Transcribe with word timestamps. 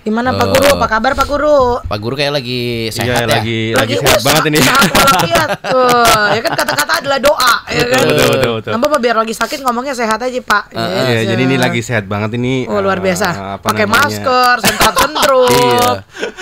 Gimana 0.00 0.32
Pak. 0.32 0.46
Guru? 0.50 0.68
Apa 0.74 0.86
kabar 0.88 1.12
Pak 1.12 1.26
Guru? 1.28 1.60
Pak 1.84 1.98
Guru 2.00 2.14
kayak 2.16 2.32
lagi 2.32 2.88
Iya, 2.88 2.94
sehat 2.94 3.20
ya. 3.20 3.26
lagi 3.30 3.60
lagi 3.70 3.94
sehat 3.94 4.16
wah, 4.16 4.24
banget 4.24 4.42
ini. 4.48 4.58
Sehat 4.58 4.88
walafiat. 4.90 5.48
Tuh, 5.60 6.04
ya 6.30 6.40
kan 6.40 6.52
kata-kata 6.56 6.92
adalah 6.98 7.18
doa, 7.20 7.54
ya 7.68 7.84
kan? 7.84 8.00
Betul, 8.02 8.26
betul, 8.32 8.52
betul. 8.56 8.70
Nambah 8.72 8.88
Pak 8.88 9.00
biar 9.00 9.16
lagi 9.18 9.34
sakit 9.36 9.58
ngomongnya 9.60 9.92
sehat 9.92 10.16
aja 10.18 10.40
Pak. 10.40 10.62
Ah, 10.72 10.88
Iya, 11.04 11.20
Yes. 11.20 11.28
jadi 11.28 11.42
ini 11.44 11.56
lagi 11.56 11.80
sehat 11.80 12.04
banget 12.06 12.30
ini. 12.34 12.64
Oh 12.64 12.80
luar 12.80 12.96
eh, 12.96 13.04
biasa. 13.04 13.60
Pakai 13.60 13.84
masker, 13.84 14.54
sentral 14.58 14.92
sentrum. 14.96 15.52
Iya. 15.52 15.88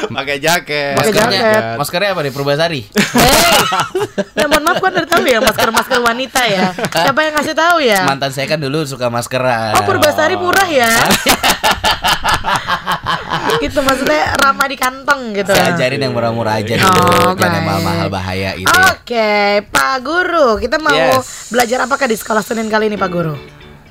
pakai 0.09 0.37
jaket. 0.39 0.95
Pakai 0.95 1.11
Maskernya, 1.11 1.41
jaket. 1.43 1.63
maskernya 1.77 2.11
apa 2.15 2.21
nih? 2.23 2.33
Perbasari. 2.33 2.81
Eh, 2.87 3.59
ya 4.35 4.47
mohon 4.47 4.63
maaf 4.63 4.79
kan 4.79 4.93
udah 4.95 5.09
tahu 5.09 5.25
ya 5.25 5.39
masker-masker 5.41 5.99
wanita 5.99 6.43
ya. 6.47 6.71
Siapa 6.73 7.21
yang 7.21 7.35
ngasih 7.35 7.55
tahu 7.55 7.77
ya? 7.83 8.07
Mantan 8.07 8.31
saya 8.31 8.47
kan 8.47 8.57
dulu 8.57 8.87
suka 8.87 9.11
maskeran. 9.11 9.75
Oh 9.75 9.83
Purbasari 9.83 10.39
murah 10.39 10.71
ya. 10.71 10.87
gitu 13.65 13.81
maksudnya 13.81 14.35
ramah 14.35 14.65
di 14.65 14.77
kantong 14.77 15.33
gitu. 15.33 15.51
Saya 15.51 15.73
ajarin 15.73 16.01
yang 16.01 16.13
murah-murah 16.13 16.59
aja 16.59 16.75
Oh, 16.79 16.89
dulu, 16.89 17.35
jangan 17.35 17.53
yang 17.55 17.67
mahal-mahal 17.67 18.09
bahaya 18.09 18.51
itu. 18.55 18.69
Oke, 18.91 19.31
Pak 19.67 19.95
Guru, 20.01 20.57
kita 20.57 20.77
mau 20.77 20.93
Yes. 20.93 21.49
belajar 21.49 21.85
apakah 21.85 22.07
di 22.07 22.15
sekolah 22.15 22.41
Senin 22.41 22.67
kali 22.67 22.87
ini, 22.87 22.97
Pak 22.97 23.11
Guru? 23.11 23.35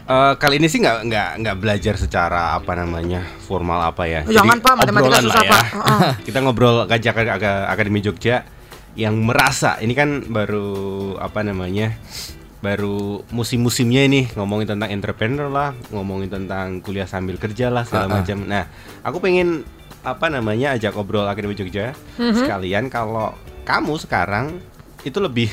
Eh, 0.04 0.34
kali 0.36 0.56
ini 0.56 0.66
sih 0.66 0.80
nggak 0.80 0.98
nggak 1.04 1.30
nggak 1.40 1.56
belajar 1.58 1.94
secara 1.96 2.56
apa 2.56 2.72
namanya 2.74 3.28
formal 3.38 3.84
apa 3.84 4.08
ya. 4.08 4.24
Jangan, 4.24 4.58
Pak, 4.58 4.74
matematika 4.78 5.20
susah, 5.20 5.44
ya. 5.44 5.52
Pak. 5.52 5.64
Heeh. 5.76 6.12
Kita 6.24 6.38
ngobrol 6.40 6.88
ngajak 6.88 7.12
ke 7.12 7.22
Ak- 7.28 7.68
Akademi 7.68 8.00
Jogja 8.00 8.48
yang 8.96 9.20
merasa 9.20 9.78
ini 9.78 9.92
kan 9.92 10.26
baru 10.26 10.72
apa 11.18 11.44
namanya 11.44 11.94
baru 12.58 13.22
musim-musimnya 13.30 14.02
ini 14.04 14.22
ngomongin 14.34 14.74
tentang 14.74 14.90
entrepreneur 14.90 15.46
lah, 15.48 15.70
ngomongin 15.90 16.28
tentang 16.28 16.82
kuliah 16.82 17.06
sambil 17.06 17.38
kerja 17.38 17.70
lah 17.70 17.86
segala 17.86 18.10
Uh-uh. 18.10 18.18
macam. 18.22 18.38
Nah, 18.44 18.66
aku 19.02 19.18
pengen 19.20 19.62
apa 20.02 20.32
namanya 20.32 20.74
ajak 20.74 20.96
ngobrol 20.96 21.28
Akademi 21.28 21.52
Jogja 21.52 21.92
Mhm. 22.16 22.40
sekalian 22.40 22.86
kalau 22.88 23.36
kamu 23.62 24.00
sekarang 24.00 24.56
itu 25.04 25.20
lebih 25.20 25.52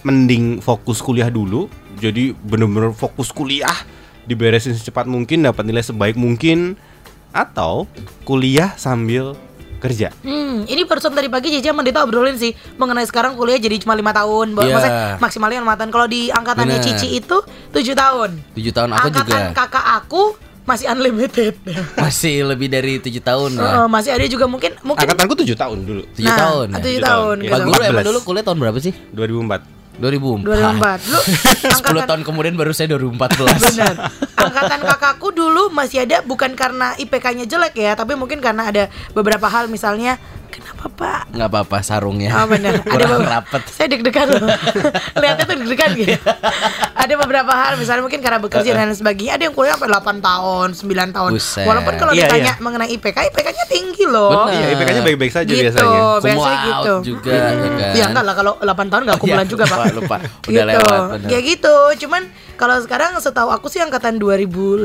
mending 0.00 0.64
fokus 0.64 1.04
kuliah 1.04 1.28
dulu 1.28 1.68
jadi 2.00 2.32
bener-bener 2.32 2.96
fokus 2.96 3.28
kuliah 3.28 3.76
diberesin 4.24 4.72
secepat 4.72 5.04
mungkin 5.04 5.44
dapat 5.44 5.68
nilai 5.68 5.84
sebaik 5.84 6.16
mungkin 6.16 6.80
atau 7.28 7.84
kuliah 8.24 8.72
sambil 8.74 9.36
kerja 9.80 10.12
Hmm, 10.20 10.62
ini 10.62 10.84
barusan 10.84 11.10
tadi 11.10 11.26
pagi 11.26 11.48
Jeja 11.50 11.70
sama 11.70 11.80
Dita 11.80 12.00
obrolin 12.00 12.36
sih 12.36 12.52
mengenai 12.76 13.02
sekarang 13.02 13.34
kuliah 13.34 13.56
jadi 13.56 13.76
cuma 13.78 13.92
lima 13.92 14.10
tahun, 14.10 14.52
Iya. 14.52 14.56
maksudnya 14.68 14.92
maksimalnya 15.18 15.58
lima 15.58 15.74
tahun. 15.74 15.88
Kalau 15.88 16.06
di 16.06 16.28
angkatannya 16.28 16.76
Bener. 16.76 16.86
Cici 16.86 17.08
itu 17.14 17.36
tujuh 17.70 17.94
tahun. 17.94 18.30
Tujuh 18.52 18.70
tahun 18.70 18.90
aku 18.92 19.06
Angkatan 19.08 19.26
juga 19.26 19.38
kakak 19.56 19.86
aku 19.98 20.22
masih 20.62 20.86
unlimited. 20.88 21.54
masih 21.98 22.44
lebih 22.44 22.68
dari 22.68 22.98
tujuh 22.98 23.18
tahun 23.18 23.50
Heeh, 23.52 23.64
lah. 23.80 23.88
masih 23.88 24.12
ada 24.12 24.22
juga 24.24 24.44
mungkin 24.44 24.76
mungkin 24.80 25.02
angkatanku 25.02 25.34
tujuh 25.36 25.56
tahun 25.56 25.78
dulu 25.82 26.02
Tujuh 26.12 26.28
Nah, 26.28 26.38
tahun. 26.38 26.66
ya? 26.68 26.76
tujuh 26.76 26.84
Tujuh 26.84 27.00
tahun. 27.02 27.36
tahun. 27.40 27.50
Pak 27.50 27.60
Guru 27.64 27.80
emang 27.80 27.96
14. 27.96 28.06
dulu 28.06 28.18
kuliah 28.22 28.44
tahun 28.44 28.58
berapa 28.60 28.78
sih? 28.78 28.92
2004 29.10 29.79
2004. 30.00 30.48
2004. 30.48 31.12
Lu 31.12 31.20
10 31.76 31.76
angkatan 31.76 32.08
tahun 32.08 32.22
kemudian 32.24 32.54
baru 32.56 32.72
saya 32.72 32.96
2014. 32.96 33.76
Benar. 33.76 33.94
Angkatan 34.50 34.80
kakakku 34.88 35.28
dulu 35.36 35.68
masih 35.68 36.08
ada 36.08 36.24
bukan 36.24 36.56
karena 36.56 36.96
IPK-nya 36.96 37.44
jelek 37.44 37.76
ya, 37.76 37.92
tapi 37.92 38.16
mungkin 38.16 38.40
karena 38.40 38.72
ada 38.72 38.88
beberapa 39.12 39.46
hal 39.52 39.68
misalnya 39.68 40.16
kenapa 40.70 40.86
Pak? 40.88 41.20
Nggak 41.30 41.48
apa-apa 41.48 41.76
sarungnya. 41.80 42.30
Oh 42.32 42.46
benar. 42.46 42.78
Ada 42.78 42.86
Kurang 42.86 43.22
rapet. 43.22 43.62
Saya 43.74 43.86
deg-degan 43.88 44.26
loh. 44.30 44.48
Lihatnya 45.20 45.44
tuh 45.44 45.56
deg-degan 45.58 45.90
gitu. 45.94 46.14
ada 46.92 47.14
beberapa 47.16 47.50
hal 47.50 47.74
misalnya 47.74 48.02
mungkin 48.02 48.20
karena 48.20 48.38
bekerja 48.38 48.70
dan 48.70 48.92
sebagainya. 48.92 49.34
Ada 49.34 49.42
yang 49.46 49.54
kuliah 49.54 49.74
sampai 49.74 49.90
8 49.90 50.20
tahun, 50.20 50.68
9 50.72 51.16
tahun. 51.16 51.30
Buset. 51.32 51.66
Walaupun 51.66 51.94
kalau 51.96 52.12
Iya, 52.12 52.26
ditanya 52.26 52.52
iya. 52.52 52.62
mengenai 52.62 52.88
IPK, 52.92 53.18
IPK-nya 53.28 53.64
tinggi 53.66 54.04
loh. 54.04 54.46
Benar. 54.46 54.54
iya 54.54 54.66
IPK-nya 54.72 55.02
baik-baik 55.02 55.32
saja 55.32 55.50
Gitu, 55.50 55.62
biasanya 55.62 56.00
biasanya 56.20 56.58
gitu. 56.62 56.94
juga 57.04 57.30
ya 57.30 57.40
kan. 57.42 57.54
Ya 57.92 58.04
enggak 58.06 58.24
lah 58.24 58.34
kalau 58.34 58.52
8 58.56 58.90
tahun 58.90 59.02
enggak 59.04 59.18
kumulan 59.18 59.42
Iya, 59.42 59.50
juga, 59.50 59.64
Pak. 59.64 59.78
lupa, 59.90 59.96
lupa. 59.96 60.16
Udah 60.46 60.62
gitu. 60.62 60.70
lewat, 60.70 61.00
bener. 61.10 61.28
Ya 61.28 61.38
gitu. 61.40 61.74
Cuman 62.00 62.22
kalau 62.60 62.76
sekarang 62.76 63.16
setahu 63.16 63.48
aku 63.48 63.66
sih 63.66 63.80
angkatan 63.80 64.20
2015 64.20 64.84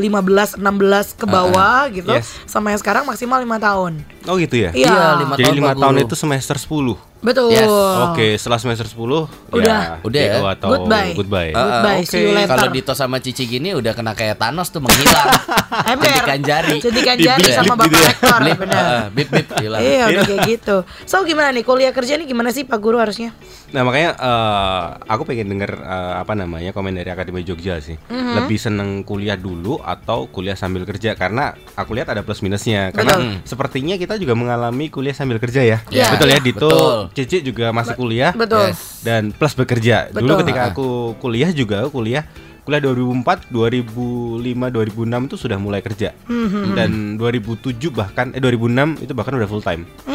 16 0.55 1.19
ke 1.19 1.25
bawah 1.27 1.91
gitu. 1.91 2.07
Yes. 2.07 2.31
Sama 2.47 2.71
yang 2.71 2.79
sekarang 2.79 3.03
maksimal 3.03 3.43
5 3.43 3.51
tahun. 3.59 3.93
oh 4.25 4.35
gitu 4.39 4.55
ya 4.55 4.71
Iya. 4.71 5.19
Lima 5.19 5.35
jadi 5.35 5.51
tahun, 5.51 5.55
lima 5.59 5.67
Pak 5.69 5.81
tahun 5.83 5.95
Guru. 5.99 6.05
itu 6.07 6.15
semester 6.15 6.55
10 6.55 6.95
Betul. 7.25 7.49
Yes. 7.49 7.65
Oke, 8.05 8.37
setelah 8.37 8.61
semester 8.61 8.85
10 8.85 9.01
Udah. 9.49 9.97
ya, 9.97 10.05
Udah 10.05 10.21
ya. 10.21 10.33
Atau 10.45 10.69
Goodbye. 10.69 11.11
goodbye. 11.17 11.49
Ah, 11.49 11.57
ah, 11.57 11.65
Goodbye, 11.65 11.97
oke. 11.97 12.05
see 12.05 12.21
you 12.21 12.31
later. 12.31 12.53
Kalau 12.53 12.69
Dito 12.69 12.93
sama 12.93 13.17
Cici 13.17 13.43
gini 13.43 13.73
udah 13.73 13.91
kena 13.91 14.13
kayak 14.13 14.37
Thanos 14.37 14.69
tuh 14.69 14.77
menghilang. 14.77 15.27
Ember. 15.91 16.05
Centikan 16.05 16.39
jari. 16.39 16.77
Bip, 16.77 16.93
jari 17.01 17.41
bip, 17.41 17.51
sama 17.51 17.73
bip 17.73 17.79
Bapak 17.81 17.85
gitu 17.87 17.97
ya. 17.97 18.05
Rektor, 18.07 18.39
Blip, 18.39 18.57
benar. 18.61 18.77
ah, 18.77 19.05
bip 19.09 19.27
bip 19.27 19.47
hilang. 19.57 19.81
Iya, 19.81 20.03
udah 20.07 20.23
kayak 20.23 20.41
gitu. 20.47 20.75
So 21.03 21.25
gimana 21.25 21.49
nih 21.49 21.65
kuliah 21.65 21.89
kerja 21.89 22.13
nih 22.15 22.27
gimana 22.29 22.53
sih 22.53 22.61
Pak 22.63 22.77
Guru 22.77 23.01
harusnya? 23.01 23.33
Nah 23.73 23.81
makanya 23.81 24.13
eh, 24.13 24.81
aku 25.09 25.25
pengen 25.25 25.49
denger 25.49 25.71
eh, 25.75 26.13
apa 26.15 26.31
namanya 26.31 26.69
komen 26.69 26.93
dari 26.93 27.09
Akademi 27.09 27.41
Jogja 27.41 27.81
sih. 27.81 27.97
Mhm. 28.05 28.33
Lebih 28.37 28.57
seneng 28.57 28.89
kuliah 29.01 29.35
dulu 29.35 29.81
atau 29.81 30.29
kuliah 30.29 30.53
sambil 30.53 30.85
kerja 30.85 31.17
karena 31.17 31.57
aku 31.73 31.97
lihat 31.97 32.07
ada 32.07 32.21
plus 32.21 32.39
minusnya. 32.39 32.93
Karena 32.93 33.17
Betul. 33.17 33.41
sepertinya 33.43 33.95
kita 33.95 34.15
juga 34.15 34.37
mengalami 34.37 34.87
kuliah 34.87 35.11
sambil 35.11 35.41
kerja 35.41 35.65
ya. 35.65 35.77
Iya. 35.89 36.13
Betul 36.13 36.29
ya 36.29 36.33
Iya. 36.35 36.43
Dito, 36.43 36.67
Betul. 36.67 36.97
Cici 37.15 37.39
juga 37.41 37.71
masih 37.71 37.95
kuliah 37.95 38.35
Betul. 38.35 38.75
Yes. 38.75 39.01
dan 39.01 39.31
plus 39.31 39.55
bekerja. 39.55 40.11
Dulu 40.11 40.19
Betul. 40.35 40.39
ketika 40.43 40.61
Ah. 40.61 40.69
aku 40.69 40.87
kuliah 41.17 41.49
juga 41.49 41.87
aku 41.87 41.95
kuliah 41.95 42.27
kuliah 42.61 42.81
2004, 42.81 43.45
2005, 43.47 44.41
2006 44.67 45.21
itu 45.23 45.35
sudah 45.37 45.55
mulai 45.55 45.79
kerja. 45.79 46.11
Mhm. 46.25 46.73
Dan 46.73 46.91
2007 47.15 47.87
bahkan 47.89 48.33
eh 48.33 48.41
2006 48.41 48.97
itu 48.99 49.13
bahkan 49.13 49.33
udah 49.33 49.45
full 49.45 49.61
time. 49.61 49.85
Hmm, 50.03 50.14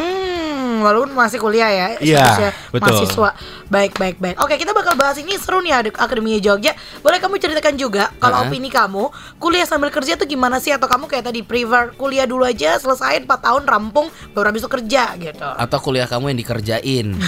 walaupun 0.81 1.11
masih 1.11 1.37
kuliah 1.37 1.67
ya, 1.67 1.85
Iya, 1.97 2.19
statusnya 2.19 2.49
betul. 2.69 2.85
mahasiswa. 2.91 3.29
Baik, 3.67 3.91
baik, 3.95 4.15
baik. 4.17 4.35
Oke, 4.37 4.55
kita 4.55 4.71
bakal 4.71 4.93
bahas 4.93 5.15
ini 5.15 5.35
seru 5.35 5.59
nih 5.59 5.71
Ad- 5.71 5.95
Akademi 5.95 6.35
Jogja. 6.37 6.71
Boleh 6.99 7.17
kamu 7.17 7.37
ceritakan 7.37 7.73
juga 7.75 8.09
kalau 8.17 8.37
Uh-huh. 8.37 8.47
opini 8.47 8.67
kamu, 8.67 9.07
kuliah 9.37 9.63
sambil 9.63 9.87
kerja 9.87 10.13
tuh 10.13 10.25
gimana 10.25 10.57
sih 10.57 10.69
atau 10.69 10.85
kamu 10.85 11.05
kayak 11.05 11.25
tadi 11.25 11.39
prefer 11.41 11.89
kuliah 11.93 12.23
dulu 12.23 12.41
aja 12.41 12.75
selesai 12.75 13.19
4 13.19 13.29
tahun 13.29 13.61
rampung 13.63 14.07
baru 14.31 14.47
habis 14.47 14.59
itu 14.59 14.67
kerja 14.69 15.15
gitu. 15.15 15.43
Atau 15.47 15.77
kuliah 15.79 16.05
kamu 16.05 16.29
yang 16.29 16.37
dikerjain. 16.39 17.05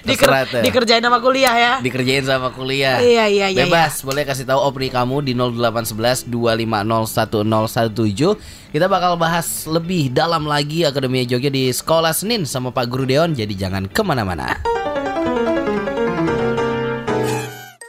Diker- 0.00 0.46
tuh. 0.46 0.60
dikerjain 0.60 1.00
sama 1.00 1.18
kuliah 1.18 1.52
ya. 1.52 1.72
dikerjain 1.78 2.22
sama 2.22 2.48
kuliah. 2.50 2.98
Iya, 2.98 3.24
iya, 3.26 3.46
iya, 3.48 3.62
Bebas, 3.62 4.00
boleh 4.00 4.22
kasih 4.22 4.44
tahu 4.44 4.58
opini 4.58 4.88
kamu 4.88 5.22
di 5.22 5.32
0811 5.32 6.24
2501017. 6.24 8.36
Kita 8.70 8.86
bakal 8.86 9.16
bahas 9.16 9.64
lebih 9.66 10.08
dalam 10.08 10.44
lagi 10.44 10.82
Akademi 10.82 11.24
Jogja 11.24 11.48
di 11.48 11.68
Sekolah 11.68 12.09
Senin 12.12 12.44
sama 12.44 12.70
Pak 12.70 12.86
Guru 12.86 13.04
Deon. 13.04 13.32
Jadi 13.32 13.54
jangan 13.54 13.86
ke 13.86 14.02
mana-mana. 14.02 14.58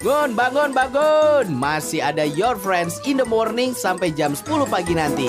Bangun, 0.01 0.31
bangun, 0.33 0.69
bangun. 0.71 1.45
Masih 1.51 1.99
ada 1.99 2.25
Your 2.25 2.53
Friends 2.55 3.01
in 3.03 3.17
the 3.17 3.25
Morning 3.25 3.73
sampai 3.73 4.13
jam 4.13 4.33
10 4.33 4.45
pagi 4.65 4.93
nanti. 4.93 5.25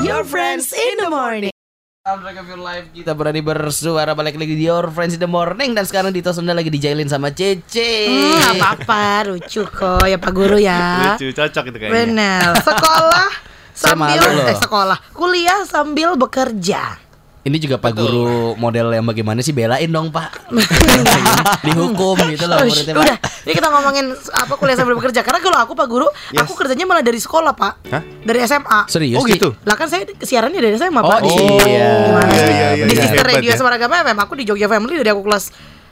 Your 0.00 0.22
friends 0.22 0.72
in 0.72 0.94
the 0.96 1.08
morning. 1.08 1.52
Soundtrack 2.00 2.40
of 2.40 2.48
your 2.48 2.56
life 2.56 2.88
Kita 2.88 3.12
berani 3.12 3.44
bersuara 3.44 4.16
balik 4.16 4.40
lagi 4.40 4.56
di 4.56 4.64
Your 4.64 4.88
Friends 4.88 5.12
in 5.12 5.20
the 5.20 5.28
Morning 5.28 5.76
Dan 5.76 5.84
sekarang 5.84 6.08
Dito 6.08 6.32
Sunda 6.32 6.56
lagi 6.56 6.72
dijailin 6.72 7.04
sama 7.04 7.28
Cece 7.28 8.08
Hmm, 8.08 8.32
nggak 8.40 8.54
apa-apa, 8.56 9.28
lucu 9.28 9.60
kok 9.68 10.08
ya 10.08 10.16
Pak 10.16 10.32
Guru 10.32 10.56
ya. 10.56 11.12
Lucu, 11.12 11.36
cocok 11.36 11.64
itu 11.68 11.76
kayaknya. 11.76 11.92
Benar. 11.92 12.44
Sekolah 12.64 13.28
sambil 13.78 14.18
eh, 14.18 14.58
sekolah, 14.58 14.98
kuliah 15.12 15.62
sambil 15.62 16.14
bekerja. 16.14 16.98
Ini 17.38 17.56
juga 17.56 17.78
Pak 17.78 17.94
Guru 17.94 18.28
model 18.54 18.92
yang 18.92 19.06
bagaimana 19.06 19.40
sih 19.40 19.56
Belain 19.56 19.88
dong 19.88 20.12
Pak 20.12 20.52
Dihukum 21.64 22.18
gitu 22.28 22.44
loh 22.44 22.60
Oh, 22.60 22.66
muridnya, 22.66 22.92
Pak. 22.92 23.00
udah, 23.00 23.16
ini 23.46 23.52
kita 23.54 23.68
ngomongin 23.70 24.04
apa 24.28 24.52
kuliah 24.54 24.76
sambil 24.76 24.94
bekerja. 24.94 25.22
Karena 25.22 25.40
kalau 25.40 25.56
aku 25.56 25.72
Pak 25.72 25.86
Guru, 25.86 26.06
Yes. 26.28 26.44
aku 26.44 26.52
kerjanya 26.54 26.84
malah 26.84 27.00
dari 27.00 27.16
sekolah 27.16 27.54
Pak, 27.54 27.72
Hah? 27.88 28.02
dari 28.20 28.38
SMA. 28.42 28.80
Serius 28.86 29.16
Oh 29.16 29.24
Ci? 29.24 29.38
gitu. 29.38 29.54
Lah 29.62 29.74
kan 29.74 29.86
saya 29.86 30.04
siarannya 30.14 30.60
dari 30.60 30.76
SMA 30.76 30.98
Oh, 30.98 31.08
Pak 31.08 31.20
di 31.20 31.30
sini. 31.30 31.56
iya. 31.64 31.88
Gimana 32.04 32.28
Iya, 32.28 32.44
iya, 32.44 32.68
iya, 32.74 32.84
di. 32.84 32.94
Sister 32.98 33.24
Radio 33.24 33.48
ya. 33.48 33.56
Semaragam 33.56 33.88
FM, 33.88 34.18
aku 34.18 34.32
di 34.34 34.44
Jogja 34.44 34.68
Family 34.68 34.94
dari 34.96 35.08
aku 35.08 35.22
kelas 35.22 35.44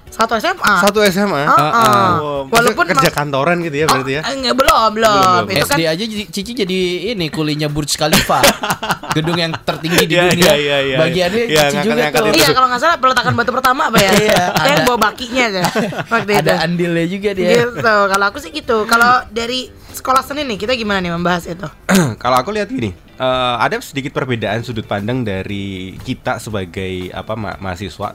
1 0.06 0.16
SMA. 0.38 0.74
Satu 0.80 1.04
SMA. 1.04 1.44
Ah, 1.44 1.52
ah. 1.52 2.12
Oh, 2.16 2.40
Walaupun 2.48 2.88
kerja 2.88 3.10
kantoran 3.10 3.60
gitu 3.60 3.76
ya 3.76 3.86
berarti 3.86 4.12
ya. 4.16 4.22
Oh, 4.22 4.32
enggak, 4.32 4.54
belum, 4.54 4.88
belum. 4.94 5.20
belum. 5.44 5.52
Itu 5.52 5.66
kan 5.66 5.76
SD 5.76 5.82
aja 5.84 6.04
jadi- 6.04 6.28
Cici 6.28 6.52
jadi 6.54 6.78
ini 7.12 7.26
kulinya 7.28 7.66
Burj 7.66 7.94
Khalifa 7.94 8.40
Gedung 9.16 9.36
yang 9.36 9.52
tertinggi 9.58 10.04
di 10.04 10.14
Iya, 10.14 10.22
dunia 10.26 10.40
iya, 10.40 10.54
iya, 10.54 10.78
iya. 10.82 10.96
Bagiannya 10.98 11.44
Iya, 11.46 11.62
Cici 11.68 11.78
juga 11.84 12.02
tuh 12.08 12.26
itu. 12.26 12.38
Iya 12.38 12.48
kalau 12.50 12.66
nggak 12.66 12.80
salah 12.80 12.96
peletakan 12.96 13.32
batu 13.34 13.50
pertama 13.50 13.82
apa 13.86 13.98
ya? 13.98 14.10
Iya, 14.22 14.42
yang 14.64 14.80
bawa 14.84 14.98
bakinya 15.02 15.42
aja 15.44 15.60
waktu 16.12 16.30
itu. 16.32 16.40
Ada 16.42 16.54
andilnya 16.62 17.06
juga 17.06 17.30
dia 17.32 17.48
Gitu. 17.58 17.82
Kalau 17.82 18.24
aku 18.24 18.38
sih 18.38 18.50
gitu. 18.50 18.76
Kalau 18.86 19.12
dari 19.28 19.60
sekolah 19.90 20.20
Senin 20.20 20.46
nih 20.46 20.58
kita 20.58 20.72
gimana 20.72 20.98
nih 20.98 21.12
membahas 21.12 21.44
itu? 21.44 21.68
Kalau 22.22 22.36
aku 22.36 22.52
lihat 22.52 22.68
gini, 22.68 22.88
eh, 22.94 23.54
ada 23.58 23.76
sedikit 23.80 24.12
perbedaan 24.12 24.60
sudut 24.60 24.84
pandang 24.84 25.20
dari 25.20 25.96
kita 25.98 26.36
sebagai 26.36 27.10
apa 27.10 27.32
ma- 27.32 27.56
mahasiswa 27.58 28.12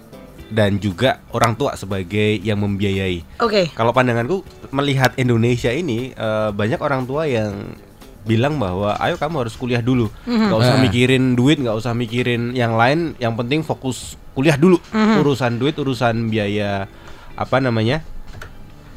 dan 0.52 0.78
juga 0.78 1.24
orang 1.32 1.56
tua 1.56 1.74
sebagai 1.74 2.38
yang 2.44 2.60
membiayai. 2.60 3.40
Oke. 3.40 3.72
Kalau 3.72 3.96
pandanganku 3.96 4.44
melihat 4.70 5.16
Indonesia 5.16 5.72
ini 5.72 6.12
eh, 6.12 6.50
banyak 6.52 6.78
orang 6.78 7.08
tua 7.08 7.26
yang 7.26 7.72
bilang 8.22 8.62
bahwa 8.62 8.94
ayo 9.02 9.18
kamu 9.18 9.48
harus 9.48 9.58
kuliah 9.58 9.82
dulu, 9.82 10.06
Mhm. 10.30 10.54
nggak 10.54 10.60
usah 10.62 10.76
Ah. 10.78 10.84
mikirin 10.84 11.34
duit, 11.34 11.58
nggak 11.58 11.74
usah 11.74 11.98
mikirin 11.98 12.54
yang 12.54 12.78
lain, 12.78 13.18
yang 13.18 13.34
penting 13.34 13.66
fokus 13.66 14.14
kuliah 14.38 14.54
dulu. 14.54 14.78
Mhm. 14.94 15.26
Urusan 15.26 15.58
duit, 15.58 15.74
urusan 15.74 16.30
biaya 16.30 16.86
apa 17.34 17.58
namanya, 17.58 18.06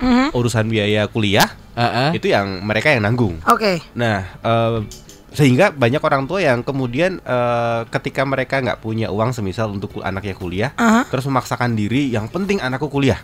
Mhm. 0.02 0.36
urusan 0.36 0.68
biaya 0.68 1.08
kuliah 1.08 1.48
Heeh. 1.72 2.20
itu 2.20 2.28
yang 2.28 2.60
mereka 2.60 2.92
yang 2.92 3.00
nanggung. 3.00 3.40
Oke. 3.48 3.80
Nah, 3.96 4.28
eh, 4.44 4.76
sehingga 5.34 5.74
banyak 5.74 5.98
orang 5.98 6.24
tua 6.24 6.38
yang 6.40 6.62
kemudian 6.62 7.18
eh, 7.18 7.80
ketika 7.90 8.22
mereka 8.22 8.62
nggak 8.62 8.78
punya 8.78 9.10
uang 9.10 9.34
semisal 9.34 9.74
untuk 9.74 9.98
anaknya 10.00 10.38
kuliah, 10.38 10.70
Aha. 10.78 11.10
terus 11.10 11.26
memaksakan 11.26 11.74
diri, 11.74 12.06
yang 12.08 12.30
penting 12.30 12.62
anakku 12.62 12.86
kuliah. 12.86 13.18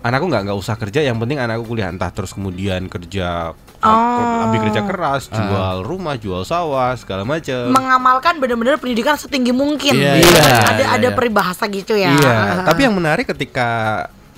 Anakku 0.00 0.32
nggak 0.32 0.48
nggak 0.48 0.56
usah 0.56 0.80
kerja, 0.80 1.04
yang 1.04 1.20
penting 1.20 1.36
anakku 1.36 1.68
kuliah. 1.68 1.92
Entah 1.92 2.08
terus 2.08 2.32
kemudian 2.32 2.88
kerja, 2.88 3.52
Oh. 3.80 4.44
ambil 4.44 4.68
kerja 4.68 4.84
keras, 4.84 5.28
jual 5.32 5.80
rumah, 5.84 6.16
jual 6.16 6.44
sawah, 6.44 6.92
segala 6.96 7.24
macam. 7.24 7.72
Mengamalkan 7.72 8.36
benar-benar 8.36 8.76
pendidikan 8.76 9.16
setinggi 9.16 9.56
mungkin. 9.56 9.96
Iya, 9.96 10.20
Gitu 10.20 10.32
iya, 10.32 10.40
kan. 10.40 10.52
iya, 10.52 10.64
ada 10.68 10.84
ada 11.00 11.08
iya. 11.08 11.16
peribahasa 11.16 11.64
gitu 11.68 11.96
ya. 11.96 12.12
Iya, 12.12 12.64
tapi 12.64 12.84
yang 12.84 12.92
menarik 12.96 13.28
ketika 13.28 13.68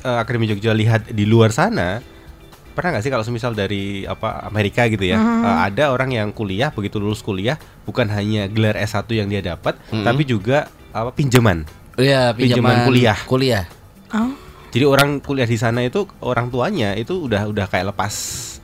eh, 0.02 0.18
Akademi 0.18 0.46
Jogja 0.46 0.70
lihat 0.74 1.10
di 1.10 1.26
luar 1.26 1.50
sana, 1.54 2.02
pernah 2.72 2.96
nggak 2.96 3.04
sih 3.04 3.12
kalau 3.12 3.22
semisal 3.22 3.52
dari 3.52 4.02
apa 4.02 4.44
Amerika 4.44 4.88
gitu 4.88 5.04
ya, 5.04 5.16
Hmm. 5.16 5.44
ada 5.44 5.88
orang 5.88 6.10
yang 6.10 6.28
kuliah 6.30 6.69
begitu 6.69 6.96
lulus 6.96 7.20
kuliah 7.20 7.54
bukan 7.84 8.08
hanya 8.08 8.48
gelar 8.48 8.74
S1 8.74 9.06
yang 9.12 9.28
dia 9.28 9.40
dapat, 9.40 9.76
Hmm. 9.88 10.02
tapi 10.02 10.24
juga 10.24 10.66
apa 10.90 11.12
pinjaman. 11.12 11.64
Iya, 11.94 12.32
Pinjaman 12.32 12.36
pinjaman 12.36 12.76
kuliah. 12.84 13.19
Kuliah. 13.24 13.64
Oh. 14.10 14.32
Jadi 14.72 14.84
orang 14.88 15.20
kuliah 15.20 15.44
di 15.44 15.60
sana 15.60 15.84
itu 15.84 16.08
orang 16.24 16.48
tuanya 16.48 16.96
itu 16.96 17.28
udah 17.28 17.44
udah 17.44 17.69
kayak 17.69 17.92
lepas 17.92 18.14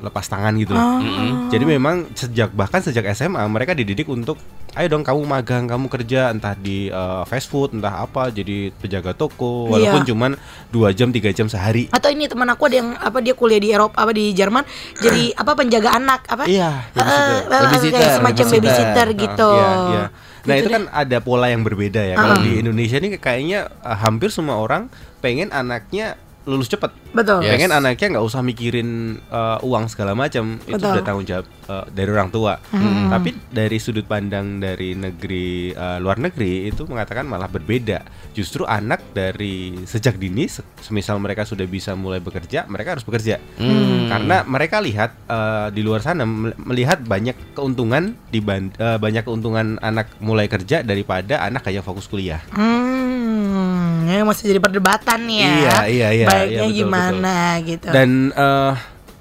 lepas 0.00 0.24
tangan 0.24 0.56
gitu 0.56 0.72
loh. 0.72 0.80
Oh. 0.80 1.00
Mm-mm. 1.04 1.52
Jadi 1.52 1.64
memang 1.68 2.08
sejak 2.16 2.48
bahkan 2.56 2.80
sejak 2.80 3.04
SMA 3.12 3.44
mereka 3.44 3.76
dididik 3.76 4.08
untuk 4.08 4.40
ayo 4.78 4.86
dong 4.88 5.02
kamu 5.02 5.20
magang, 5.20 5.66
kamu 5.66 5.86
kerja 5.88 6.30
entah 6.30 6.54
di 6.54 6.86
eh, 6.86 7.22
fast 7.26 7.46
food, 7.46 7.74
entah 7.74 7.98
apa, 8.00 8.30
jadi 8.30 8.70
penjaga 8.72 9.10
toko 9.10 9.66
walaupun 9.68 10.00
Iya. 10.00 10.08
cuman 10.08 10.30
dua 10.68 10.94
jam 10.94 11.10
tiga 11.10 11.28
jam 11.28 11.46
sehari. 11.46 11.90
Atau 11.90 12.08
ini 12.08 12.24
teman 12.24 12.46
aku 12.46 12.62
ada 12.64 12.78
yang 12.78 12.94
apa 12.94 13.18
dia 13.18 13.34
kuliah 13.34 13.58
di 13.58 13.68
Eropa 13.68 13.98
apa 13.98 14.10
di 14.10 14.30
Jerman 14.30 14.62
jadi 14.96 15.34
apa 15.34 15.52
penjaga 15.52 15.90
anak 15.92 16.20
apa? 16.26 16.46
Iya, 16.46 16.86
Eh, 16.94 17.38
babysitter. 17.44 17.90
eh, 17.90 17.98
kayak 17.98 18.12
semacam 18.16 18.46
babysitter. 18.46 18.62
babysitter 18.62 19.06
Ah, 19.08 19.18
gitu. 19.18 19.50
iya, 19.50 19.70
iya. 19.90 20.04
Nah 20.38 20.54
Gitu 20.54 20.60
itu 20.60 20.68
deh. 20.70 20.72
kan 20.72 20.84
ada 20.88 21.16
pola 21.18 21.46
yang 21.48 21.60
berbeda 21.60 22.00
ya. 22.00 22.14
Kalau 22.14 22.34
Ah. 22.34 22.40
di 22.40 22.52
Indonesia 22.56 22.96
ini 22.96 23.08
kayaknya 23.18 23.60
eh, 23.68 23.96
hampir 23.98 24.30
semua 24.30 24.56
orang 24.56 24.86
pengen 25.18 25.50
anaknya 25.50 26.14
lulus 26.48 26.72
cepat. 26.72 26.96
betul. 27.12 27.44
Yes. 27.44 27.52
Pengen 27.60 27.72
anaknya 27.76 28.16
nggak 28.16 28.24
usah 28.24 28.40
mikirin 28.40 29.20
eh, 29.20 29.58
uang 29.60 29.84
segala 29.92 30.16
macam. 30.16 30.56
Itu 30.64 30.80
udah 30.80 31.04
tanggung 31.04 31.28
jawab 31.28 31.44
eh, 31.44 31.84
dari 31.92 32.08
orang 32.08 32.32
tua. 32.32 32.56
Hmm. 32.72 33.12
Tapi 33.12 33.36
dari 33.52 33.76
sudut 33.76 34.08
pandang 34.08 34.56
dari 34.56 34.96
negeri 34.96 35.76
eh, 35.76 35.98
luar 36.00 36.16
negeri 36.16 36.72
itu 36.72 36.88
mengatakan 36.88 37.28
malah 37.28 37.52
berbeda. 37.52 38.00
Justru 38.32 38.64
anak 38.64 39.12
dari 39.12 39.76
sejak 39.84 40.16
dini, 40.16 40.48
se- 40.48 40.64
semisal 40.80 41.20
mereka 41.20 41.44
sudah 41.44 41.68
bisa 41.68 41.92
mulai 41.92 42.24
bekerja, 42.24 42.64
mereka 42.64 42.96
harus 42.96 43.04
bekerja. 43.04 43.36
Hmm. 43.60 44.08
Karena 44.08 44.40
mereka 44.48 44.80
lihat 44.80 45.10
eh, 45.28 45.68
di 45.76 45.84
luar 45.84 46.00
sana 46.00 46.24
mel- 46.24 46.56
melihat 46.56 47.04
banyak 47.04 47.36
keuntungan 47.52 48.16
di 48.32 48.40
banyak 48.40 49.24
keuntungan 49.28 49.76
anak 49.84 50.08
mulai 50.24 50.48
kerja 50.48 50.80
daripada 50.80 51.44
anak 51.44 51.68
hanya 51.68 51.84
fokus 51.84 52.08
kuliah. 52.08 52.40
Hmm, 52.56 53.67
ini 54.10 54.24
masih 54.24 54.44
jadi 54.48 54.60
perdebatan 54.60 55.18
nih 55.24 55.38
ya. 55.38 55.48
Iya, 55.50 55.76
iya, 55.84 56.08
iya, 56.14 56.26
Baiknya 56.26 56.48
iya, 56.48 56.60
betul, 56.64 56.78
gimana 56.78 57.34
gitu. 57.60 57.88
Dan 57.90 58.08
eh, 58.30 58.72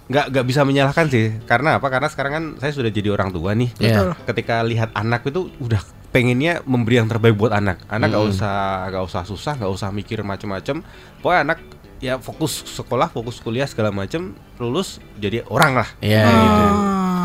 nggak 0.07 0.25
nggak 0.31 0.45
bisa 0.48 0.62
menyalahkan 0.63 1.06
sih. 1.10 1.25
Karena 1.44 1.80
apa? 1.80 1.88
Karena 1.89 2.07
sekarang 2.07 2.31
kan 2.31 2.44
saya 2.57 2.72
sudah 2.72 2.88
jadi 2.88 3.12
orang 3.12 3.30
tua 3.30 3.51
nih. 3.51 3.69
Iya. 3.78 3.88
Betul. 3.92 4.10
Ketika 4.24 4.56
lihat 4.63 4.89
anak 4.94 5.28
itu 5.28 5.51
udah 5.60 5.81
pengennya 6.07 6.63
memberi 6.63 6.98
yang 6.98 7.10
terbaik 7.12 7.36
buat 7.36 7.51
anak. 7.51 7.84
Anak 7.92 8.16
nggak 8.16 8.24
Mm-mm. 8.24 8.36
usah 8.39 8.56
nggak 8.88 9.04
usah 9.04 9.22
susah, 9.28 9.54
nggak 9.60 9.72
usah 9.72 9.89
mikir 9.92 10.24
macam-macam. 10.24 10.80
Pokoknya 11.19 11.42
anak 11.44 11.60
ya 11.98 12.16
fokus 12.22 12.62
sekolah, 12.63 13.10
fokus 13.10 13.42
kuliah 13.42 13.66
segala 13.66 13.89
macam, 13.89 14.38
lulus 14.62 15.01
jadi 15.18 15.42
orang 15.50 15.81
lah. 15.81 15.89
Iya 16.00 16.24
Oh. 16.24 16.31
gitu. 16.31 16.66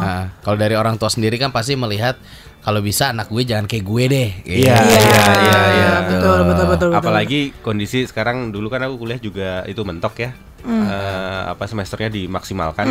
Nah, 0.02 0.24
kalau 0.42 0.56
dari 0.58 0.74
orang 0.74 0.98
tua 0.98 1.06
sendiri 1.06 1.38
kan 1.38 1.54
pasti 1.54 1.78
melihat 1.78 2.18
kalau 2.62 2.78
bisa 2.78 3.10
anak 3.10 3.26
gue 3.26 3.42
jangan 3.42 3.66
kayak 3.66 3.84
gue 3.84 4.04
deh. 4.06 4.30
Gitu. 4.46 4.70
Iya, 4.70 4.78
Iya, 4.78 5.00
iya, 5.02 5.24
iya, 5.34 5.60
iya. 5.74 5.92
betul, 6.06 6.38
betul, 6.46 6.66
betul, 6.70 6.88
betul. 6.94 7.00
Apalagi 7.02 7.40
kondisi 7.58 8.06
sekarang 8.06 8.54
dulu 8.54 8.70
kan 8.70 8.86
aku 8.86 9.02
kuliah 9.02 9.18
juga 9.18 9.66
itu 9.66 9.82
mentok 9.82 10.14
ya. 10.22 10.30
Hmm. 10.62 10.86
Eh, 10.86 11.42
apa 11.58 11.66
semesternya 11.66 12.06
dimaksimalkan. 12.06 12.86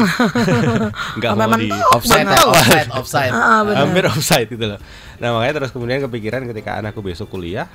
Enggak 1.15 1.31
Sampai 1.31 1.47
mau 1.47 1.55
di 1.55 1.71
Offside, 1.71 2.27
ya, 2.27 2.35
Betul. 2.35 2.51
offside, 2.51 2.89
offside. 2.91 3.31
Ah, 3.31 3.63
ah, 3.63 3.75
hampir 3.87 4.03
offside 4.11 4.47
gitu 4.51 4.65
loh. 4.75 4.79
Nah, 5.23 5.39
makanya 5.39 5.63
terus 5.63 5.71
kemudian 5.71 6.03
kepikiran 6.03 6.43
ketika 6.51 6.75
anakku 6.83 6.99
besok 6.99 7.31
kuliah, 7.31 7.71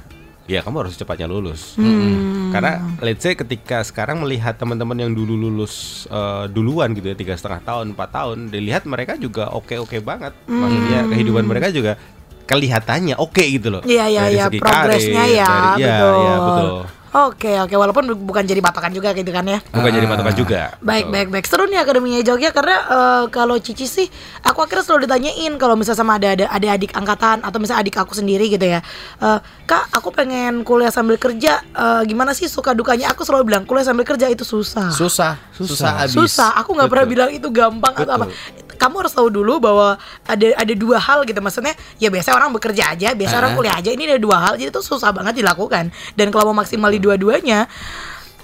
ya 0.46 0.62
kamu 0.62 0.86
harus 0.86 0.94
cepatnya 0.94 1.26
lulus. 1.26 1.74
Hmm. 1.76 2.54
Karena 2.54 2.78
let's 3.02 3.22
say 3.22 3.34
ketika 3.34 3.82
sekarang 3.82 4.22
melihat 4.22 4.54
teman-teman 4.56 4.96
yang 4.96 5.12
dulu 5.12 5.34
lulus 5.36 6.06
eh, 6.08 6.46
duluan 6.50 6.94
gitu 6.94 7.12
ya 7.12 7.16
tiga 7.18 7.34
setengah 7.34 7.60
tahun, 7.66 7.92
empat 7.92 8.08
tahun, 8.14 8.38
dilihat 8.54 8.86
mereka 8.86 9.18
juga 9.18 9.50
oke 9.52 9.74
oke 9.82 9.98
banget. 10.00 10.32
Maksudnya 10.46 11.00
kehidupan 11.10 11.44
mereka 11.44 11.68
juga 11.74 11.98
kelihatannya 12.46 13.18
oke 13.18 13.42
gitu 13.42 13.68
loh. 13.74 13.82
Hmm. 13.82 13.90
Iya 13.90 14.06
iya 14.06 14.22
iya 14.30 14.46
progresnya 14.48 15.24
ya, 15.26 15.46
dari- 15.46 15.82
betul. 15.82 16.14
iya, 16.22 16.34
betul. 16.38 16.74
Oke 17.18 17.56
oke 17.56 17.72
walaupun 17.72 18.04
bu- 18.06 18.26
bukan 18.26 18.44
jadi 18.44 18.60
patokan 18.60 18.90
juga 18.90 19.10
gitu 19.10 19.30
kan 19.30 19.40
ya. 19.42 19.64
Bukan 19.66 19.88
jadi 19.88 20.04
Ah. 20.04 20.10
patokan 20.12 20.34
juga. 20.34 20.60
Baik 20.78 21.02
Betul. 21.02 21.12
baik 21.14 21.28
baik 21.30 21.46
seru 21.46 21.64
nih 21.64 21.78
akademinya 21.78 22.20
Jogja 22.20 22.50
karena 22.50 22.76
eh, 22.76 23.24
kalau 23.30 23.56
Cici 23.56 23.86
sih 23.86 24.04
aku 24.42 24.60
akhirnya 24.60 24.84
selalu 24.84 25.00
ditanyain 25.02 25.52
kalau 25.54 25.74
misalnya 25.74 25.96
sama 25.98 26.12
ada 26.14 26.28
ada 26.30 26.44
ada 26.46 26.66
adik 26.70 26.92
angkatan 26.92 27.40
atau 27.40 27.56
misalnya 27.56 27.80
adik 27.80 27.96
aku 27.96 28.12
sendiri 28.12 28.46
gitu 28.48 28.66
ya 28.66 28.84
Eh, 29.18 29.38
kak 29.64 29.88
aku 29.90 30.10
pengen 30.10 30.60
kuliah 30.62 30.90
sambil 30.90 31.16
kerja 31.16 31.64
eh, 31.64 32.02
gimana 32.04 32.30
sih 32.30 32.46
suka 32.46 32.70
dukanya 32.70 33.08
aku 33.08 33.22
selalu 33.22 33.48
bilang 33.48 33.64
kuliah 33.64 33.82
sambil 33.82 34.04
kerja 34.04 34.28
itu 34.28 34.44
susah 34.44 34.92
Susah, 34.92 35.40
susah, 35.50 36.02
abis. 36.02 36.12
susah 36.12 36.52
aku 36.54 36.70
nggak 36.70 36.86
pernah 36.86 37.02
Betul. 37.02 37.14
bilang 37.16 37.30
itu 37.30 37.48
gampang 37.48 37.94
atau 37.94 38.12
apa 38.12 38.26
Betul. 38.26 38.65
Kamu 38.76 39.02
harus 39.04 39.12
tahu 39.16 39.28
dulu 39.32 39.58
bahwa 39.58 39.96
ada 40.28 40.48
ada 40.56 40.72
dua 40.76 41.00
hal 41.00 41.24
gitu. 41.24 41.40
Maksudnya 41.40 41.74
ya 41.98 42.08
biasa 42.12 42.36
orang 42.36 42.52
bekerja 42.54 42.92
aja 42.92 43.16
biasa 43.16 43.34
orang 43.40 43.52
Ah. 43.52 43.56
kuliah 43.56 43.76
aja. 43.80 43.90
Ini 43.90 44.16
ada 44.16 44.20
dua 44.20 44.36
hal 44.38 44.54
jadi 44.60 44.70
itu 44.70 44.80
susah 44.84 45.10
banget 45.10 45.40
dilakukan. 45.40 45.90
Dan 46.14 46.28
kalau 46.30 46.52
mau 46.52 46.62
maksimal 46.62 46.92
di 46.92 47.00
dua-duanya 47.00 47.66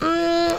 hmm, 0.02 0.50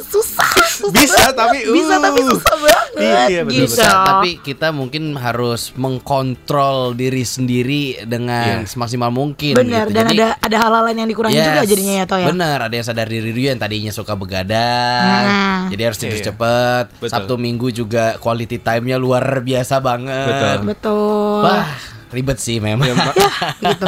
susah, 0.00 0.50
susah 0.70 0.92
Bisa, 0.94 1.14
banget. 1.20 1.34
tapi, 1.34 1.58
bisa 1.66 1.92
uh. 1.92 2.00
tapi 2.00 2.20
susah 2.24 2.54
banget 2.56 2.86
Iya, 2.98 3.20
iya, 3.28 3.42
betul, 3.42 3.54
gitu. 3.62 3.74
Bisa, 3.74 3.86
tapi 4.04 4.30
kita 4.40 4.68
mungkin 4.70 5.14
harus 5.14 5.70
mengkontrol 5.72 6.78
diri 6.92 7.22
sendiri 7.22 7.82
dengan 8.04 8.64
Iya. 8.64 8.66
semaksimal 8.66 9.06
mungkin. 9.08 9.54
benar 9.54 9.86
gitu. 9.86 9.94
dan 9.94 10.04
Jadi, 10.08 10.18
ada 10.18 10.28
ada 10.36 10.56
hal-hal 10.56 10.82
lain 10.84 10.98
yang 10.98 11.08
dikurangi 11.08 11.36
juga 11.36 11.60
Yes, 11.60 11.68
jadinya 11.68 11.94
ya 11.94 12.04
toh 12.04 12.18
ya 12.18 12.26
Bener, 12.28 12.58
ada 12.58 12.74
yang 12.74 12.82
sadar 12.84 13.06
diri 13.06 13.30
dia 13.30 13.48
yang 13.48 13.60
tadinya 13.60 13.92
suka 13.92 14.14
begadang, 14.14 15.22
Hmm. 15.24 15.60
jadi 15.68 15.82
harus 15.84 15.98
tidur 15.98 16.16
Iya. 16.16 16.26
cepet. 16.26 16.84
Betul. 16.96 17.08
Sabtu 17.08 17.34
Minggu 17.36 17.68
juga 17.70 18.18
quality 18.18 18.58
time-nya 18.58 18.96
luar 18.96 19.22
biasa 19.40 19.78
banget. 19.78 20.26
Betul. 20.26 20.58
betul 20.66 21.42
Wah, 21.44 21.66
ribet 22.10 22.38
sih 22.38 22.58
memang. 22.58 22.82
Ya, 22.82 22.94
ma- 22.98 23.14
gitu 23.62 23.86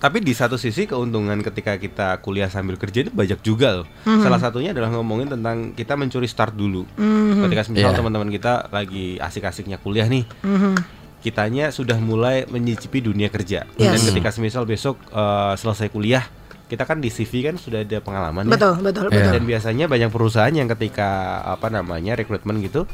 Tapi 0.00 0.18
di 0.18 0.32
satu 0.32 0.56
sisi 0.56 0.88
keuntungan 0.88 1.36
ketika 1.44 1.76
kita 1.76 2.16
kuliah 2.18 2.48
sambil 2.48 2.80
kerja 2.80 3.04
itu 3.04 3.12
banyak 3.12 3.36
juga 3.44 3.84
loh. 3.84 3.86
Mhm. 4.02 4.24
Salah 4.24 4.40
satunya 4.40 4.72
adalah 4.72 4.88
ngomongin 4.90 5.28
tentang 5.28 5.76
kita 5.76 5.92
mencuri 5.92 6.24
start 6.24 6.56
dulu. 6.56 6.88
Mhm. 6.96 7.44
Ketika 7.44 7.62
misal 7.68 7.92
Iya. 7.92 7.98
teman-teman 8.00 8.32
kita 8.32 8.52
lagi 8.66 9.20
asik-asiknya 9.20 9.76
kuliah 9.76 10.08
nih, 10.08 10.24
Mhm. 10.40 10.74
kitanya 11.20 11.68
sudah 11.68 12.00
mulai 12.00 12.48
menyicipi 12.48 13.04
dunia 13.04 13.28
kerja. 13.28 13.68
Yes. 13.76 13.92
Dan 13.92 14.00
ketika 14.08 14.32
semisal 14.32 14.64
besok 14.64 14.96
eh, 15.06 15.54
selesai 15.54 15.92
kuliah, 15.92 16.24
kita 16.64 16.86
kan 16.86 16.96
di 16.96 17.10
CV 17.10 17.44
kan 17.44 17.58
sudah 17.58 17.82
ada 17.82 17.98
pengalaman 17.98 18.46
ya. 18.46 18.54
betul 18.54 18.78
betul 18.78 19.06
Iya. 19.10 19.20
betul 19.20 19.32
Dan 19.34 19.44
biasanya 19.44 19.84
banyak 19.84 20.08
perusahaan 20.08 20.54
yang 20.54 20.70
ketika 20.70 21.08
apa 21.44 21.66
namanya 21.66 22.14
rekrutmen 22.14 22.62
gitu 22.62 22.86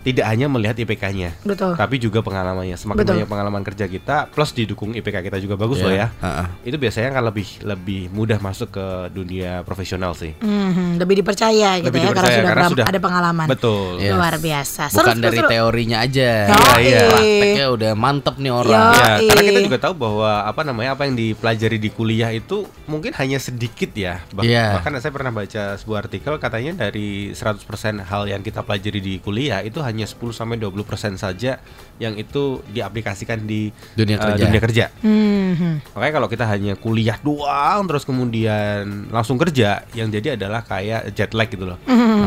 tidak 0.00 0.24
hanya 0.24 0.46
melihat 0.46 0.76
IPK-nya, 0.76 1.36
betul 1.42 1.72
tapi 1.72 1.96
juga 1.96 2.20
pengalamannya. 2.20 2.72
Semakin 2.72 2.98
Betul. 2.98 3.14
banyak 3.16 3.28
pengalaman 3.28 3.62
kerja 3.62 3.84
kita 3.84 4.16
plus 4.26 4.50
didukung 4.50 4.92
IPK 4.92 5.20
kita 5.22 5.36
juga 5.36 5.54
bagus 5.54 5.76
Iya. 5.76 5.84
loh 5.84 5.94
ya. 5.94 6.06
Heeh. 6.16 6.46
Itu 6.64 6.76
biasanya 6.76 7.08
kan 7.10 7.22
lebih 7.22 7.48
lebih 7.62 8.02
mudah 8.08 8.38
masuk 8.38 8.68
ke 8.70 8.86
dunia 9.10 9.60
profesional 9.60 10.12
sih. 10.12 10.32
Mhm, 10.36 10.96
lebih 10.96 11.20
dipercaya 11.20 11.76
gitu 11.76 11.86
Lebih 11.86 12.00
ya 12.00 12.06
dipercaya, 12.06 12.24
karena 12.24 12.40
sudah, 12.40 12.50
karena 12.50 12.68
sudah- 12.68 12.86
ada 12.88 12.98
pengalaman. 12.98 13.46
Betul. 13.46 13.90
Iya. 13.96 14.12
Luar 14.14 14.34
biasa. 14.36 14.82
Seru, 14.86 14.98
Bukan 15.02 15.14
seru, 15.14 15.24
dari 15.26 15.38
seru. 15.38 15.48
teorinya 15.48 15.98
aja. 16.00 16.30
Iya, 16.48 16.78
iya. 16.80 17.00
Prakteknya 17.10 17.66
udah 17.70 17.92
mantep 17.94 18.34
nih 18.36 18.52
orang. 18.52 18.82
Iya. 18.90 19.04
Ya, 19.20 19.28
karena 19.28 19.42
kita 19.46 19.60
juga 19.62 19.78
tahu 19.80 19.94
bahwa 19.94 20.30
apa 20.42 20.60
namanya 20.62 20.90
apa 20.92 21.02
yang 21.04 21.14
dipelajari 21.14 21.76
di 21.76 21.90
kuliah 21.90 22.30
itu 22.30 22.56
mungkin 22.86 23.12
hanya 23.14 23.36
sedikit 23.36 23.92
ya. 23.92 24.24
Bah- 24.30 24.42
Iya. 24.42 24.80
Bahkan 24.80 24.96
saya 24.98 25.12
pernah 25.12 25.30
baca 25.30 25.62
sebuah 25.76 25.98
artikel 26.00 26.34
katanya 26.36 26.72
dari 26.80 27.30
100% 27.30 27.66
hal 28.00 28.24
yang 28.26 28.40
kita 28.40 28.60
pelajari 28.60 28.98
di 28.98 29.14
kuliah 29.18 29.60
itu 29.60 29.78
hanya 29.90 30.06
10 30.06 30.30
sampai 30.30 30.56
20% 30.56 31.18
saja 31.18 31.58
yang 31.98 32.14
itu 32.16 32.62
diaplikasikan 32.70 33.42
di 33.44 33.68
Dunia 33.92 34.16
eh, 34.16 34.20
kerja. 34.22 34.42
dunia 34.46 34.60
kerja. 34.62 34.84
Hmm. 35.02 35.82
Makanya 35.92 36.14
kalau 36.16 36.28
kita 36.30 36.44
hanya 36.46 36.72
kuliah 36.78 37.18
doang 37.20 37.84
terus 37.84 38.06
kemudian 38.06 39.10
langsung 39.10 39.36
kerja, 39.36 39.84
yang 39.92 40.08
jadi 40.08 40.38
adalah 40.38 40.62
kayak 40.62 41.12
jet 41.12 41.34
lag 41.34 41.50
gitu 41.50 41.66
loh. 41.66 41.78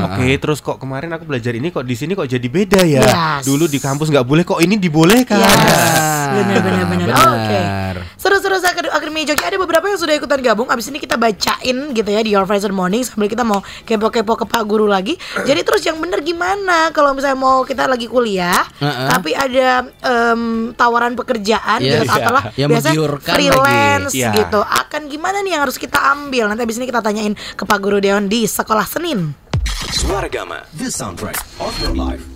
Oke, 0.03 0.35
terus 0.37 0.59
kok 0.59 0.77
kemarin 0.77 1.09
aku 1.15 1.23
belajar 1.23 1.55
ini 1.55 1.71
kok 1.71 1.87
di 1.87 1.95
sini 1.95 2.13
kok 2.13 2.27
jadi 2.27 2.47
beda 2.47 2.81
ya. 2.83 3.01
Yes. 3.01 3.47
Dulu 3.47 3.65
di 3.65 3.79
kampus 3.79 4.11
nggak 4.11 4.27
boleh 4.27 4.43
kok 4.43 4.59
ini 4.59 4.75
dibolehkan. 4.77 5.39
Yes. 5.39 6.13
Benar, 6.33 6.59
benar, 6.65 6.85
benar. 6.89 7.07
Benar. 7.07 7.27
Oke. 7.37 7.61
Seru-seru 8.17 8.57
saya 8.57 8.73
ke 8.73 8.81
Akademi 8.89 9.27
Jogja 9.27 9.45
ada 9.51 9.59
beberapa 9.59 9.85
yang 9.85 9.99
sudah 9.99 10.15
ikutan 10.17 10.39
gabung. 10.41 10.65
Abis 10.71 10.89
ini 10.89 10.97
kita 10.97 11.13
bacain 11.13 11.77
gitu 11.93 12.09
ya 12.09 12.21
di 12.25 12.33
Your 12.33 12.49
Friends 12.49 12.65
Morning 12.73 13.05
sambil 13.05 13.29
kita 13.29 13.45
mau 13.45 13.61
kepo-kepo 13.85 14.33
ke 14.39 14.45
Pak 14.49 14.63
Guru 14.65 14.89
lagi. 14.89 15.13
Jadi 15.45 15.61
terus 15.61 15.85
yang 15.85 16.01
bener 16.01 16.25
gimana 16.25 16.89
kalau 16.89 17.13
misalnya 17.13 17.37
mau 17.37 17.52
kita 17.61 17.85
lagi 17.85 18.09
kuliah, 18.09 18.65
Heeh. 18.81 19.07
tapi 19.07 19.31
ada 19.31 19.85
em, 20.01 20.41
tawaran 20.73 21.13
pekerjaan 21.13 21.77
Yes. 21.77 22.01
gitu 22.01 22.09
atau 22.09 22.31
lah 22.33 22.43
Yang 22.57 22.69
biasanya 22.73 22.99
freelance 23.21 24.09
lagi. 24.09 24.17
Iya. 24.17 24.31
gitu. 24.33 24.59
Akan 24.65 25.01
gimana 25.05 25.45
nih 25.45 25.53
yang 25.53 25.61
harus 25.61 25.77
kita 25.77 26.01
ambil? 26.09 26.49
Nanti 26.49 26.65
abis 26.65 26.81
ini 26.81 26.89
kita 26.89 27.05
tanyain 27.05 27.37
ke 27.53 27.63
Pak 27.63 27.77
Guru 27.77 28.01
Deon 28.01 28.25
di 28.25 28.49
Sekolah 28.49 28.89
Senin. 28.89 29.37
Suaragama, 29.93 30.65
the 30.73 30.89
soundtrack 30.89 31.37
of 31.61 31.69
your 31.77 31.93
life. 31.93 32.32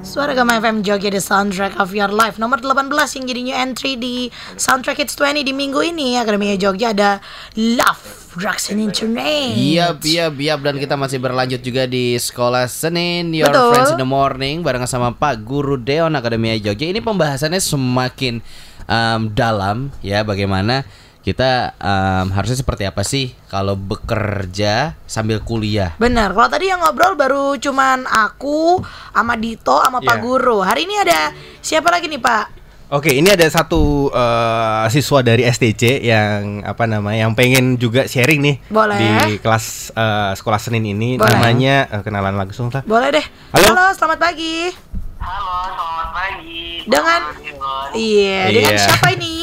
Suara 0.00 0.32
Gama 0.32 0.56
FM 0.56 0.80
Jogja 0.80 1.12
The 1.12 1.20
Soundtrack 1.20 1.76
of 1.76 1.92
Your 1.92 2.08
Life 2.08 2.40
Nomor 2.40 2.56
18 2.64 2.88
yang 3.20 3.24
jadi 3.28 3.40
new 3.44 3.52
entry 3.52 4.00
di 4.00 4.32
Soundtrack 4.56 5.04
Hits 5.04 5.12
20 5.12 5.44
di 5.44 5.52
minggu 5.52 5.76
ini 5.84 6.16
Akademi 6.16 6.56
Jogja 6.56 6.96
ada 6.96 7.20
Love, 7.52 8.32
Drugs 8.32 8.72
and 8.72 8.80
Internet 8.80 9.52
Iya, 9.52 9.92
iya, 10.00 10.26
iya 10.32 10.54
dan 10.56 10.80
kita 10.80 10.96
masih 10.96 11.20
berlanjut 11.20 11.60
juga 11.60 11.84
di 11.84 12.16
sekolah 12.16 12.64
Senin 12.66 13.36
Your 13.36 13.52
Betul. 13.52 13.76
Friends 13.76 13.92
in 13.92 14.00
the 14.00 14.08
Morning 14.08 14.64
bareng 14.64 14.88
sama 14.88 15.12
Pak 15.12 15.44
Guru 15.44 15.76
Deon 15.76 16.16
Akademia 16.16 16.56
Jogja. 16.56 16.88
Ini 16.88 17.04
pembahasannya 17.04 17.60
semakin 17.60 18.40
em, 18.88 19.20
dalam 19.36 19.92
ya 20.00 20.24
bagaimana 20.24 20.88
kita 21.30 21.50
em, 21.76 22.26
harusnya 22.30 22.56
seperti 22.56 22.82
apa 22.82 23.00
sih 23.00 23.30
kalau 23.46 23.74
bekerja 23.74 24.98
sambil 25.04 25.38
kuliah. 25.38 25.94
Benar, 25.96 26.30
kalau 26.30 26.48
tadi 26.48 26.66
yang 26.66 26.78
ngobrol 26.78 27.14
baru 27.14 27.54
cuman 27.56 28.04
aku 28.04 28.82
sama 29.10 29.34
Dito 29.34 29.78
sama 29.78 29.98
Pak 29.98 30.16
Iya. 30.16 30.22
Guru 30.22 30.58
Hari 30.60 30.82
ini 30.82 30.98
ada 30.98 31.30
siapa 31.58 31.88
lagi 31.88 32.06
nih 32.06 32.18
Pak? 32.18 32.44
Oke, 32.90 33.14
ini 33.14 33.30
ada 33.30 33.46
satu 33.46 34.10
eh, 34.10 34.84
siswa 34.90 35.22
dari 35.22 35.46
STC 35.46 36.02
yang 36.02 36.66
apa 36.66 36.84
namanya 36.84 37.22
yang 37.24 37.32
pengen 37.32 37.78
juga 37.78 38.04
sharing 38.04 38.42
nih 38.42 38.56
Boleh. 38.66 38.98
di 38.98 39.38
kelas 39.38 39.94
eh, 39.94 40.34
sekolah 40.34 40.58
Senin 40.58 40.82
ini 40.84 41.14
Boleh. 41.14 41.30
namanya 41.30 41.86
eh, 41.88 42.02
kenalan 42.02 42.34
langsung 42.34 42.66
lah. 42.68 42.82
Boleh 42.82 43.14
deh 43.14 43.26
Halo. 43.54 43.94
selamat 43.94 44.18
pagi 44.20 44.74
Halo, 45.16 45.52
selamat 45.70 46.08
pagi. 46.10 46.80
Dengan 46.82 47.20
Pak 47.22 47.36
Dion. 47.38 47.88
Iya, 47.92 48.38
dengan 48.48 48.72
Iya. 48.72 48.80
siapa 48.82 49.08
ini? 49.12 49.34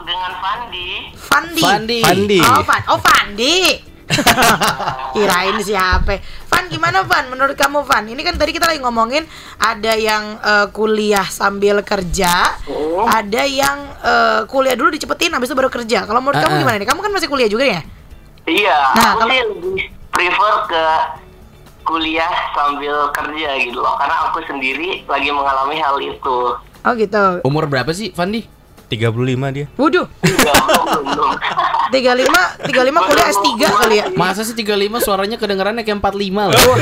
Dengan 0.00 0.32
Fandi. 0.36 0.90
Fandi 1.14 1.60
Fandi. 1.60 1.98
Fandi. 2.00 2.38
Oh, 2.40 2.62
Fan. 2.62 2.82
Oh, 2.88 2.98
Fandi. 2.98 3.56
Kirain 5.14 5.56
siapa? 5.58 6.20
Van 6.44 6.64
gimana 6.66 7.02
Van? 7.02 7.24
Menurut 7.26 7.54
kamu 7.54 7.82
Van? 7.82 8.04
Ini 8.04 8.20
kan 8.20 8.34
tadi 8.34 8.52
kita 8.52 8.66
lagi 8.66 8.78
ngomongin 8.78 9.24
ada 9.56 9.92
yang 9.94 10.36
eh, 10.38 10.66
kuliah 10.70 11.24
sambil 11.24 11.80
kerja, 11.80 12.52
Oh. 12.66 13.04
ada 13.04 13.42
yang 13.42 13.74
eh, 13.98 14.40
kuliah 14.44 14.74
dulu 14.74 14.90
dicepetin 14.90 15.32
habis 15.32 15.48
itu 15.48 15.56
baru 15.56 15.68
kerja. 15.68 16.04
Kalau 16.04 16.20
menurut 16.20 16.36
kamu 16.36 16.46
Ah, 16.46 16.56
ah. 16.56 16.62
gimana 16.62 16.76
nih? 16.76 16.86
Kamu 16.86 17.00
kan 17.00 17.12
masih 17.12 17.28
kuliah 17.28 17.48
juga 17.48 17.64
ya? 17.64 17.80
Iya, 18.44 18.76
Nah, 18.92 19.08
aku 19.10 19.18
kalau- 19.18 19.32
sih 19.32 19.40
lebih 19.42 19.76
prefer 20.10 20.54
ke 20.68 20.84
kuliah 21.82 22.32
sambil 22.52 23.08
kerja 23.10 23.48
gitu 23.58 23.78
loh. 23.78 23.96
Karena 23.96 24.28
aku 24.28 24.38
sendiri 24.44 25.04
lagi 25.04 25.28
mengalami 25.28 25.76
hal 25.76 25.96
itu. 25.98 26.38
Oh 26.84 26.92
gitu. 26.92 27.40
Umur 27.40 27.64
berapa 27.64 27.88
sih 27.90 28.12
Fandi? 28.12 28.44
35 28.96 29.10
dia. 29.50 29.66
Waduh, 29.74 30.06
Enggak, 30.20 30.54
belum, 30.64 31.04
belum. 31.06 31.32
35 31.86 32.66
35 32.66 33.06
kuliah 33.06 33.28
S3 33.28 33.48
kali 33.60 33.94
ya. 33.96 34.04
Masa 34.12 34.40
sih 34.40 34.54
35 34.54 34.66
suaranya 35.00 35.36
kedengarannya 35.36 35.82
kayak 35.82 36.00
45 36.00 36.14
loh. 36.48 36.76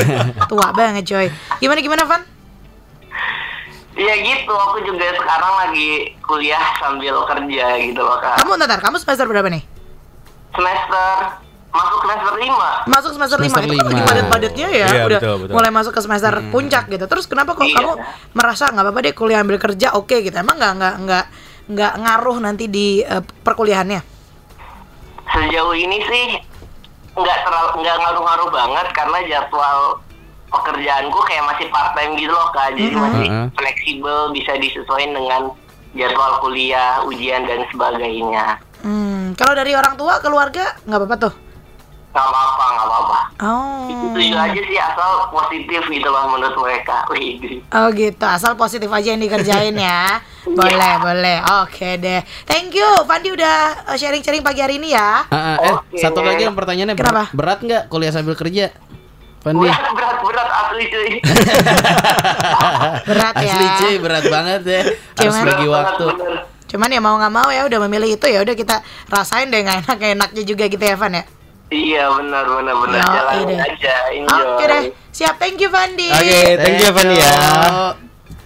Tua 0.47 0.69
banget 0.71 1.05
coy. 1.07 1.27
Gimana 1.59 1.79
gimana 1.79 2.03
Van? 2.05 2.23
Iya 3.93 4.15
gitu, 4.19 4.49
aku 4.51 4.81
juga 4.83 5.05
sekarang 5.13 5.53
lagi 5.59 5.89
kuliah 6.19 6.65
sambil 6.77 7.13
kerja 7.23 7.67
gitu 7.79 8.01
loh 8.01 8.17
kak. 8.17 8.41
Kamu 8.41 8.57
ntar, 8.57 8.81
kamu 8.81 8.97
semester 8.97 9.29
berapa 9.29 9.49
nih? 9.49 9.61
Semester 10.51 11.17
masuk 11.69 11.99
semester 12.01 12.33
5 12.35 12.53
Masuk 12.87 13.11
semester, 13.11 13.37
Semester 13.39 13.65
5 13.65 13.65
Itu 13.65 13.73
kan 13.75 13.85
lagi 13.87 13.97
lima. 13.97 14.05
padat-padatnya 14.07 14.69
ya 14.71 14.87
Iya, 14.87 15.03
Udah 15.03 15.21
betul, 15.21 15.37
betul. 15.41 15.55
mulai 15.57 15.71
masuk 15.71 15.93
ke 15.93 16.01
semester 16.01 16.33
puncak 16.49 16.85
gitu 16.87 17.05
Terus 17.07 17.25
kenapa 17.25 17.51
kok 17.53 17.65
Iya. 17.65 17.81
kamu 17.81 17.93
merasa 18.33 18.69
nggak 18.69 18.81
apa-apa 18.83 19.01
deh 19.03 19.15
kuliah 19.15 19.41
ambil 19.41 19.57
kerja 19.57 19.89
oke 19.93 20.13
gitu 20.15 20.37
Emang 20.37 20.53
nggak 20.55 20.73
nggak 20.75 20.95
nggak 21.01 21.25
nggak 21.73 21.93
ngaruh 21.99 22.39
nanti 22.39 22.67
di 22.67 23.01
eh, 23.01 23.21
perkuliahannya? 23.21 24.01
Sejauh 25.25 25.75
ini 25.75 25.99
sih 26.03 26.27
nggak 27.13 27.39
terlalu 27.43 27.71
nggak 27.81 27.97
ngaruh-ngaruh 27.99 28.49
banget 28.51 28.87
karena 28.93 29.19
jadwal 29.27 30.01
pekerjaanku 30.49 31.19
kayak 31.25 31.45
masih 31.47 31.67
part 31.69 31.93
time 31.93 32.13
gitu 32.15 32.29
loh 32.29 32.49
kak 32.51 32.73
jadi 32.73 32.93
masih 32.95 33.27
Mhm. 33.27 33.47
fleksibel 33.53 34.19
bisa 34.31 34.53
disesuaikan 34.55 35.13
dengan 35.13 35.43
jadwal 35.93 36.41
kuliah 36.41 37.01
ujian 37.03 37.45
dan 37.45 37.65
sebagainya 37.69 38.61
Hmm, 38.83 39.33
kalau 39.33 39.55
dari 39.55 39.73
orang 39.73 39.95
tua 39.95 40.19
keluarga 40.19 40.75
nggak 40.83 40.99
apa-apa 40.99 41.17
tuh? 41.21 41.35
Nggak 42.13 42.27
apa-apa 42.29 42.65
nggak 42.77 42.87
apa-apa. 42.87 43.19
Oh, 43.41 43.89
itu 43.89 44.37
aja 44.37 44.61
sih 44.61 44.77
asal 44.77 45.33
positif 45.33 45.81
gitu 45.89 46.09
loh 46.13 46.29
menurut 46.29 46.53
mereka. 46.61 47.09
Wih, 47.09 47.65
oh 47.73 47.89
gitu. 47.89 48.25
Asal 48.29 48.53
positif 48.53 48.93
aja 48.93 49.17
yang 49.17 49.23
dikerjain 49.25 49.73
ya. 49.73 50.21
Boleh 50.59 50.95
boleh. 51.01 51.39
Oke 51.65 51.97
deh. 51.97 52.21
Thank 52.45 52.77
you. 52.77 52.91
Fandi 53.09 53.33
udah 53.33 53.89
eh, 53.89 53.97
sharing-sharing 53.97 54.45
pagi 54.45 54.61
hari 54.61 54.77
ini 54.77 54.93
ya. 54.93 55.25
Ah, 55.33 55.57
eh, 55.57 55.77
satu 55.97 56.21
lagi 56.21 56.45
yang 56.45 56.53
pertanyaannya 56.53 56.99
Kenapa? 56.99 57.33
berat, 57.33 57.65
nggak 57.65 57.83
kuliah 57.89 58.13
sambil 58.13 58.37
kerja? 58.37 58.69
Fandi. 59.41 59.65
berat 59.65 59.91
berat 59.97 60.17
berat 60.21 60.49
asli 60.53 60.85
cuy. 60.93 61.11
Berat 63.09 63.35
ya. 63.41 63.55
Asli 63.55 63.67
cuy, 63.81 63.95
berat 63.99 64.25
banget 64.29 64.63
ya. 64.69 64.83
Harus 65.17 65.33
Cuman- 65.33 65.47
bagi 65.49 65.67
waktu. 65.67 66.05
bener. 66.13 66.35
Cuman 66.69 66.89
ya 66.89 67.01
mau 67.01 67.17
nggak 67.17 67.33
mau 67.33 67.49
ya 67.49 67.63
udah 67.65 67.79
memilih 67.89 68.21
itu 68.21 68.27
ya. 68.29 68.45
Udah 68.45 68.53
kita 68.53 68.85
rasain 69.09 69.49
deh 69.49 69.65
nggak 69.65 69.89
enak 69.89 69.99
enaknya 69.99 70.43
juga 70.45 70.69
gitu 70.69 70.85
ya 70.85 70.99
Van 71.01 71.17
ya 71.17 71.25
iya 71.73 72.05
benar 72.13 72.45
benar 72.47 72.75
benar 72.79 73.01
Yo, 73.01 73.11
jalanin 73.11 73.49
ide. 73.49 73.57
aja 73.59 73.95
enjoy 74.13 74.45
Oke 74.47 74.65
deh, 74.65 74.83
siap. 75.11 75.35
Thank 75.37 75.57
you 75.57 75.69
Fandi. 75.69 76.07
Oke, 76.07 76.41
thank 76.57 76.79
you 76.79 76.93
Van 76.93 77.09
ya. 77.11 77.33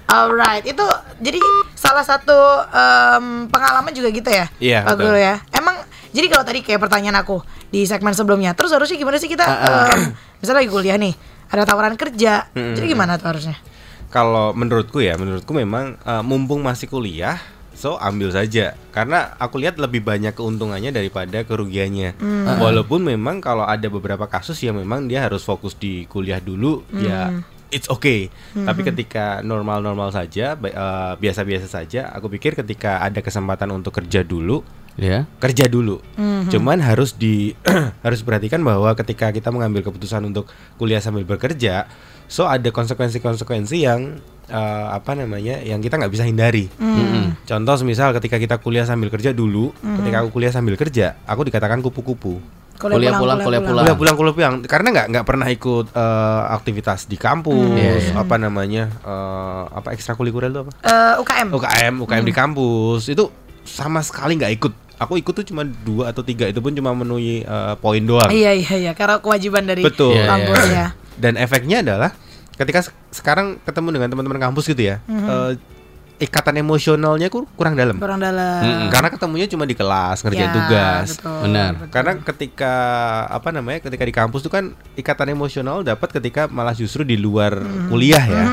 Alright, 0.06 0.62
itu 0.62 0.87
jadi 1.18 1.42
salah 1.75 2.00
satu 2.00 2.38
em, 2.64 3.25
pengalaman 3.47 3.90
juga 3.90 4.06
gitu 4.09 4.30
ya, 4.30 4.47
Iya, 4.56 4.78
Pak 4.80 4.95
betul. 4.95 5.04
Guru 5.04 5.18
ya. 5.18 5.35
Emang 5.50 5.75
jadi 6.11 6.26
kalau 6.28 6.47
tadi 6.47 6.62
kayak 6.62 6.78
pertanyaan 6.78 7.18
aku 7.18 7.42
di 7.66 7.83
segmen 7.83 8.14
sebelumnya, 8.14 8.54
terus 8.54 8.71
harusnya 8.71 8.95
gimana 8.95 9.18
sih 9.18 9.26
kita, 9.26 9.42
Ah, 9.42 9.90
em, 9.90 10.14
misalnya 10.38 10.62
lagi 10.62 10.71
kuliah 10.71 10.95
nih, 10.95 11.11
ada 11.49 11.66
tawaran 11.66 11.99
kerja, 11.99 12.47
jadi 12.54 12.87
gimana 12.87 13.18
tuh 13.18 13.35
harusnya? 13.35 13.59
Kalau 14.06 14.54
menurutku 14.54 15.02
ya, 15.02 15.18
menurutku 15.18 15.50
memang 15.50 15.99
eh, 15.99 16.23
mumpung 16.23 16.62
masih 16.62 16.87
kuliah, 16.87 17.42
so 17.76 18.00
ambil 18.00 18.33
saja. 18.33 18.73
Karena 18.90 19.37
aku 19.37 19.61
lihat 19.61 19.76
lebih 19.76 20.00
banyak 20.00 20.33
keuntungannya 20.33 20.90
daripada 20.90 21.45
kerugiannya. 21.45 22.16
Walaupun 22.59 23.04
memang 23.04 23.45
kalau 23.45 23.68
ada 23.68 23.87
beberapa 23.87 24.25
kasus 24.26 24.56
yang 24.64 24.80
memang 24.80 25.06
dia 25.06 25.28
harus 25.28 25.45
fokus 25.45 25.76
di 25.76 26.09
kuliah 26.09 26.40
dulu, 26.40 26.83
ya 26.97 27.30
it's 27.68 27.90
okay. 27.90 28.30
Tapi 28.54 28.80
ketika 28.83 29.42
normal-normal 29.42 30.14
saja, 30.14 30.54
eh, 30.56 31.12
biasa-biasa 31.18 31.66
saja, 31.68 32.09
aku 32.14 32.33
pikir 32.33 32.56
ketika 32.56 33.02
ada 33.02 33.21
kesempatan 33.21 33.68
untuk 33.75 33.92
kerja 33.92 34.25
dulu, 34.25 34.64
Ya. 34.97 35.28
kerja 35.45 35.68
dulu. 35.68 36.00
Cuman 36.49 36.80
harus 36.80 37.12
di 37.12 37.52
harus 38.06 38.25
perhatikan 38.25 38.64
bahwa 38.64 38.88
ketika 38.97 39.28
kita 39.28 39.52
mengambil 39.52 39.85
keputusan 39.85 40.25
untuk 40.25 40.49
kuliah 40.80 41.04
sambil 41.04 41.28
bekerja, 41.28 41.85
so 42.33 42.49
ada 42.49 42.73
konsekuensi-konsekuensi 42.73 43.76
yang 43.85 44.25
eh, 44.48 44.86
apa 44.90 45.12
namanya 45.14 45.60
yang 45.62 45.82
kita 45.82 45.98
nggak 45.98 46.12
bisa 46.12 46.24
hindari. 46.26 46.70
Contoh 47.46 47.74
misal 47.86 48.10
ketika 48.18 48.36
kita 48.38 48.56
kuliah 48.58 48.82
sambil 48.82 49.06
kerja 49.10 49.30
dulu, 49.30 49.70
ketika 50.02 50.26
aku 50.26 50.34
kuliah 50.34 50.50
sambil 50.50 50.74
kerja, 50.74 51.14
aku 51.26 51.46
dikatakan 51.46 51.78
kupu-kupu. 51.82 52.38
Kuliah 52.76 53.16
pulang, 53.16 53.40
kuliah 53.40 53.62
pulang. 53.64 53.84
Kuliah 53.88 53.96
pulang 53.96 54.14
kuliah 54.20 54.34
pulang 54.36 54.54
karena 54.68 54.88
nggak 54.92 55.06
nggak 55.08 55.24
pernah 55.24 55.48
ikut 55.48 55.86
eh, 55.96 56.42
aktivitas 56.52 57.08
di 57.08 57.16
kampus, 57.16 57.72
Iya, 57.72 57.92
iya. 57.96 58.12
apa 58.20 58.36
namanya 58.36 58.92
eh, 59.00 59.62
apa 59.72 59.96
ekstrakurikuler 59.96 60.52
itu 60.52 60.60
apa? 60.60 60.72
Eh, 60.84 61.14
UKM. 61.24 61.48
UKM, 61.56 61.94
UKM 62.04 62.24
di 62.28 62.34
kampus 62.36 63.08
itu 63.08 63.32
sama 63.64 64.04
sekali 64.04 64.36
nggak 64.36 64.52
ikut. 64.60 64.72
Aku 64.96 65.20
ikut 65.20 65.32
tuh 65.36 65.44
cuma 65.44 65.64
dua 65.64 66.08
atau 66.12 66.24
tiga 66.24 66.48
itu 66.48 66.60
pun 66.60 66.72
cuma 66.72 66.92
memenuhi 66.92 67.44
eh, 67.44 67.74
poin 67.80 68.00
doang. 68.04 68.28
Iya 68.28 68.52
iya 68.52 68.74
iya, 68.76 68.92
karena 68.92 69.24
kewajiban 69.24 69.64
dari 69.64 69.80
Betul. 69.80 70.12
Iya, 70.12 70.24
kampus 70.28 70.60
iya. 70.68 70.76
ya. 70.76 70.86
Dan 71.16 71.40
efeknya 71.40 71.80
adalah 71.80 72.12
ketika 72.56 72.80
se- 72.82 72.94
sekarang 73.12 73.60
ketemu 73.62 73.88
dengan 73.94 74.08
teman-teman 74.10 74.40
kampus 74.42 74.64
gitu 74.66 74.82
ya, 74.82 74.96
Mhm. 75.04 75.26
eh, 75.26 75.52
ikatan 76.18 76.56
emosionalnya 76.56 77.28
kur- 77.28 77.44
kurang 77.52 77.76
dalam. 77.76 78.00
kurang 78.00 78.16
dalam. 78.16 78.88
Karena 78.88 79.08
ketemunya 79.10 79.44
cuma 79.46 79.62
di 79.62 79.76
kelas 79.76 80.25
ngerjain 80.25 80.48
Ya, 80.48 80.54
tugas. 80.54 81.08
betul, 81.12 81.38
Benar. 81.44 81.70
betul. 81.76 81.92
Karena 81.92 82.12
ketika 82.18 82.75
apa 83.28 83.48
namanya 83.50 83.78
ketika 83.78 84.00
di 84.00 84.14
kampus 84.14 84.40
tuh 84.40 84.48
kan 84.48 84.64
ikatan 84.94 85.28
emosional 85.30 85.84
dapat 85.84 86.08
ketika 86.10 86.48
malah 86.48 86.72
justru 86.72 87.04
di 87.04 87.14
luar 87.14 87.52
Hmm. 87.54 87.92
kuliah 87.92 88.25
ya. 88.25 88.44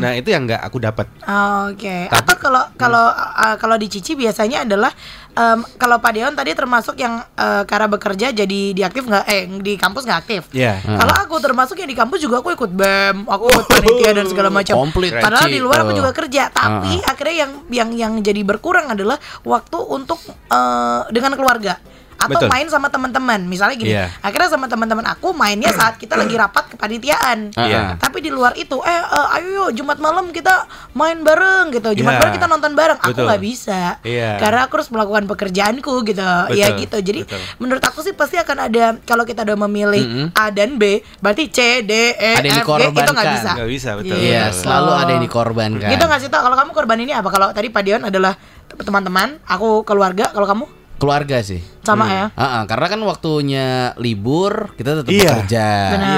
Nah 0.00 0.12
itu 0.16 0.32
yang 0.32 0.48
nggak 0.48 0.62
aku 0.64 0.78
dapat. 0.80 1.06
Oh, 1.28 1.70
Oke. 1.70 2.08
Atau 2.08 2.34
kalau 2.40 2.62
kalau 2.74 3.12
uh, 3.12 3.56
kalau 3.60 3.76
di 3.76 3.86
Cici 3.92 4.16
biasanya 4.16 4.64
adalah 4.64 4.90
em, 5.36 5.60
kalau 5.76 6.00
Pak 6.00 6.12
Deon 6.16 6.34
tadi 6.34 6.56
termasuk 6.56 6.96
yang 6.96 7.20
uh, 7.36 7.62
karena 7.68 7.86
bekerja 7.86 8.32
jadi 8.32 8.60
di 8.72 8.82
aktif 8.82 9.04
nggak 9.06 9.24
eh 9.28 9.44
di 9.60 9.76
kampus 9.76 10.08
nggak 10.08 10.20
aktif. 10.24 10.42
Iya. 10.56 10.80
Kalau 10.82 11.14
aku 11.14 11.36
termasuk 11.38 11.76
yang 11.78 11.90
di 11.92 11.98
kampus 11.98 12.18
juga 12.24 12.40
aku 12.40 12.56
ikut 12.56 12.70
BEM, 12.72 13.28
aku 13.28 13.44
ikut 13.52 13.66
panitia 13.68 14.10
dan 14.16 14.26
segala 14.26 14.48
macam. 14.48 14.74
Komplit, 14.80 15.12
Padahal 15.20 15.46
di 15.52 15.60
luar 15.60 15.84
aku 15.84 15.92
juga 15.92 16.10
kerja, 16.16 16.48
tapi 16.50 16.98
akhirnya 17.04 17.36
yang 17.46 17.52
yang 17.68 17.90
yang 17.92 18.12
jadi 18.24 18.40
berkurang 18.42 18.90
adalah 18.90 19.20
waktu 19.44 19.78
untuk 19.78 20.18
eh, 20.48 21.00
dengan 21.12 21.36
keluarga 21.36 21.78
atau 22.20 22.36
Betul. 22.36 22.48
main 22.52 22.68
sama 22.68 22.86
teman-teman. 22.86 23.40
Misalnya 23.42 23.74
gini, 23.74 23.96
Iya. 23.96 24.12
akhirnya 24.20 24.52
sama 24.52 24.68
teman-teman 24.68 25.08
aku 25.08 25.32
mainnya 25.32 25.72
saat 25.72 25.96
kita 25.96 26.20
lagi 26.20 26.36
rapat 26.36 26.68
kepanitiaan. 26.70 27.56
Iya. 27.56 27.96
Tapi 27.96 28.20
di 28.20 28.28
luar 28.28 28.52
itu, 28.54 28.76
eh 28.84 28.92
eh, 28.92 29.36
ayo 29.40 29.48
yuk 29.50 29.68
Jumat 29.72 29.96
malam 29.98 30.28
kita 30.28 30.68
main 30.92 31.16
bareng 31.18 31.72
gitu. 31.72 31.96
Jumat 31.96 32.12
Iya. 32.12 32.20
malam 32.20 32.32
kita 32.36 32.46
nonton 32.46 32.72
bareng. 32.76 32.98
Aku 33.00 33.16
nggak 33.16 33.40
bisa. 33.40 33.96
Iya. 34.04 34.36
Karena 34.36 34.68
aku 34.68 34.76
harus 34.76 34.92
melakukan 34.92 35.24
pekerjaanku 35.24 35.94
gitu. 36.04 36.20
Ya 36.52 36.68
Betul, 36.70 36.80
gitu. 36.84 36.96
Jadi 37.00 37.20
betul. 37.24 37.40
menurut 37.56 37.80
aku 37.80 38.04
sih 38.04 38.12
pasti 38.12 38.36
akan 38.36 38.68
ada 38.68 38.84
kalau 39.02 39.24
kita 39.24 39.40
udah 39.42 39.56
memilih 39.64 40.04
A 40.36 40.52
dan 40.52 40.76
B, 40.76 41.00
berarti 41.18 41.48
C, 41.48 41.80
D, 41.80 41.92
E, 42.12 42.30
Ada 42.36 42.46
yang 42.46 42.60
F, 42.60 42.68
G 42.68 42.82
itu 43.00 43.12
nggak 43.12 43.28
bisa. 43.32 43.50
Nggak 43.56 43.70
bisa, 43.70 43.90
betul. 43.96 44.16
Iya, 44.20 44.42
Gitu. 44.50 44.60
selalu 44.60 44.90
ada 44.92 45.10
yang 45.10 45.24
dikorbankan. 45.24 45.88
Gitu 45.88 46.04
nggak 46.04 46.20
sih 46.20 46.28
Tok? 46.28 46.42
Kalau 46.42 46.56
kamu 46.60 46.70
korban 46.70 46.98
ini 47.00 47.12
apa? 47.16 47.28
Kalau 47.30 47.48
tadi 47.50 47.72
Pak 47.72 47.82
Dion 47.82 48.02
adalah 48.04 48.36
teman-teman, 48.76 49.40
aku 49.44 49.82
keluarga. 49.82 50.28
Kalau 50.30 50.44
kamu 50.44 50.64
Keluarga 51.00 51.40
sih. 51.40 51.64
sama 51.80 52.04
ya? 52.06 52.26
Ah, 52.36 52.60
ah, 52.60 52.62
karena 52.68 52.86
kan 52.86 53.00
waktunya 53.02 53.66
libur 53.96 54.76
kita 54.76 55.00
tetap 55.00 55.10
Iya. 55.10 55.32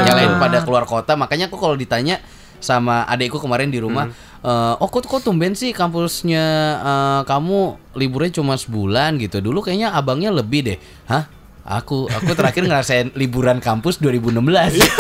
Yang 0.05 0.17
lain 0.19 0.33
pada 0.37 0.59
keluar 0.61 0.85
kota, 0.85 1.15
makanya 1.15 1.47
aku 1.47 1.57
kalau 1.57 1.79
ditanya 1.79 2.19
sama 2.59 3.07
adekku 3.07 3.39
kemarin 3.39 3.71
di 3.71 3.79
rumah, 3.79 4.11
eh, 4.43 4.75
oh 4.77 4.87
kok 4.87 5.07
kok 5.07 5.23
tumben 5.23 5.55
sih 5.55 5.71
kampusnya 5.71 6.45
eh, 6.83 7.21
kamu 7.25 7.59
liburnya 7.95 8.37
cuma 8.37 8.55
sebulan 8.55 9.17
gitu. 9.17 9.39
Dulu 9.39 9.63
kayaknya 9.63 9.95
abangnya 9.95 10.35
lebih 10.35 10.61
deh. 10.67 10.79
Hah? 11.07 11.31
Aku 11.63 12.11
aku 12.11 12.35
terakhir 12.35 12.67
ngerasain 12.69 13.15
liburan 13.15 13.63
kampus 13.63 14.03
2016. 14.03 14.35
iya, 14.83 14.91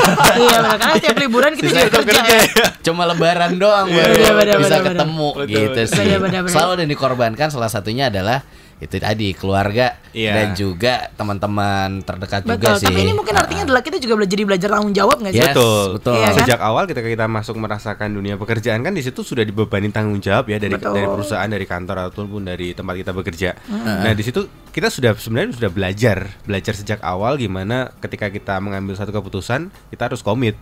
karena 0.79 0.95
tiap 0.95 1.19
liburan 1.19 1.59
kita 1.59 1.69
juga 1.69 2.01
kerja. 2.07 2.23
ya. 2.23 2.43
Cuma 2.87 3.03
lebaran 3.03 3.59
doang 3.59 3.91
Iya, 3.91 4.31
baru 4.31 4.63
bisa 4.63 4.79
ketemu 4.79 5.29
gitu 5.51 5.81
sih. 5.91 6.07
Selalu 6.49 6.71
ada 6.71 6.81
yang 6.87 6.93
dikorbankan 6.95 7.51
salah 7.51 7.67
satunya 7.67 8.07
adalah 8.09 8.47
itu 8.83 8.99
tadi 8.99 9.31
keluarga 9.39 9.95
Iya. 10.13 10.33
dan 10.37 10.47
juga 10.53 11.09
teman-teman 11.17 12.05
terdekat 12.05 12.45
juga 12.45 12.77
Betul. 12.77 12.85
sih. 12.85 12.87
Tapi 12.93 13.01
ini 13.01 13.13
mungkin 13.17 13.33
artinya 13.33 13.63
adalah 13.65 13.81
kita 13.81 13.97
juga 13.97 14.21
belajar 14.21 14.33
jadi 14.37 14.45
belajar 14.45 14.69
tanggung 14.69 14.93
jawab 14.93 15.17
nggak 15.25 15.33
sih? 15.33 15.41
Yes, 15.41 15.55
betul. 15.57 15.87
betul. 15.97 16.15
Iya 16.21 16.29
kan? 16.29 16.37
Sejak 16.45 16.61
awal 16.61 16.83
ketika 16.85 17.09
kita 17.09 17.27
masuk 17.31 17.55
merasakan 17.57 18.09
dunia 18.13 18.35
pekerjaan 18.37 18.81
kan 18.85 18.93
di 18.93 19.01
situ 19.01 19.25
sudah 19.25 19.41
dibebani 19.41 19.89
tanggung 19.89 20.21
jawab 20.21 20.53
ya 20.53 20.61
dari 20.61 20.77
Betul. 20.77 20.93
dari 20.93 21.07
perusahaan, 21.09 21.49
dari 21.49 21.65
kantor 21.65 21.97
ataupun 22.13 22.43
dari 22.45 22.77
tempat 22.77 22.95
kita 23.01 23.13
bekerja. 23.17 23.51
Nah, 23.73 24.13
di 24.13 24.25
situ 24.25 24.45
kita 24.73 24.89
sudah 24.89 25.17
sebenarnya 25.17 25.57
sudah 25.57 25.71
belajar, 25.73 26.19
belajar 26.45 26.73
sejak 26.77 27.01
awal 27.05 27.37
gimana 27.41 27.93
ketika 28.01 28.29
kita 28.29 28.61
mengambil 28.61 28.97
satu 28.97 29.13
keputusan, 29.17 29.73
kita 29.89 30.13
harus 30.13 30.21
komit. 30.21 30.61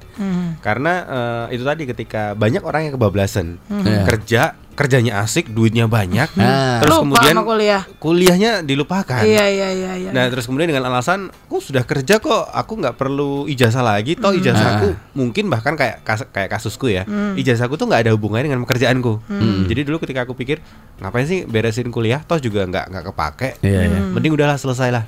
Karena 0.63 0.93
eh, 1.49 1.59
itu 1.59 1.67
tadi 1.67 1.91
ketika 1.91 2.39
banyak 2.39 2.63
orang 2.63 2.87
yang 2.87 2.95
kebablasan. 2.95 3.59
Iya. 3.67 4.03
Kerja, 4.07 4.43
kerjanya 4.81 5.21
asik, 5.21 5.53
duitnya 5.53 5.85
banyak. 5.85 6.33
Nah. 6.33 6.81
Terus 6.81 6.97
Lupa 6.97 7.05
kemudian 7.05 7.35
sama 7.35 7.45
kuliah. 7.45 7.83
kuliahnya 8.01 8.53
dilupakan. 8.63 9.21
Iya, 9.21 9.45
iya, 9.47 9.69
iya, 9.71 9.93
iya. 9.99 10.11
Nah 10.11 10.25
terus 10.27 10.49
kemudian 10.49 10.67
dengan 10.67 10.89
alasan, 10.89 11.29
aku 11.29 11.61
sudah 11.61 11.85
kerja 11.85 12.17
kok, 12.17 12.49
aku 12.49 12.73
nggak 12.75 12.97
perlu 12.97 13.45
ijazah 13.45 13.85
lagi. 13.85 14.17
Toh 14.17 14.33
ijazahku 14.33 14.97
mungkin 15.13 15.47
bahkan 15.47 15.77
kayak 15.77 16.01
kas- 16.01 16.25
kayak 16.27 16.49
kasusku 16.51 16.89
ya, 16.89 17.05
ijazahku 17.37 17.77
tuh 17.77 17.85
nggak 17.85 18.09
ada 18.09 18.13
hubungannya 18.13 18.49
dengan 18.49 18.65
pekerjaanku. 18.65 19.21
Jadi 19.67 19.81
dulu 19.85 20.01
ketika 20.01 20.25
aku 20.25 20.33
pikir 20.33 20.65
ngapain 20.97 21.25
sih 21.25 21.45
beresin 21.45 21.89
kuliah, 21.89 22.23
toh 22.23 22.37
juga 22.37 22.65
nggak 22.65 22.85
nggak 22.89 23.05
kepake. 23.07 23.49
Iya, 23.61 23.81
iya. 23.85 24.01
Mending 24.09 24.33
udahlah 24.33 24.57
selesai 24.57 24.89
lah. 24.91 25.05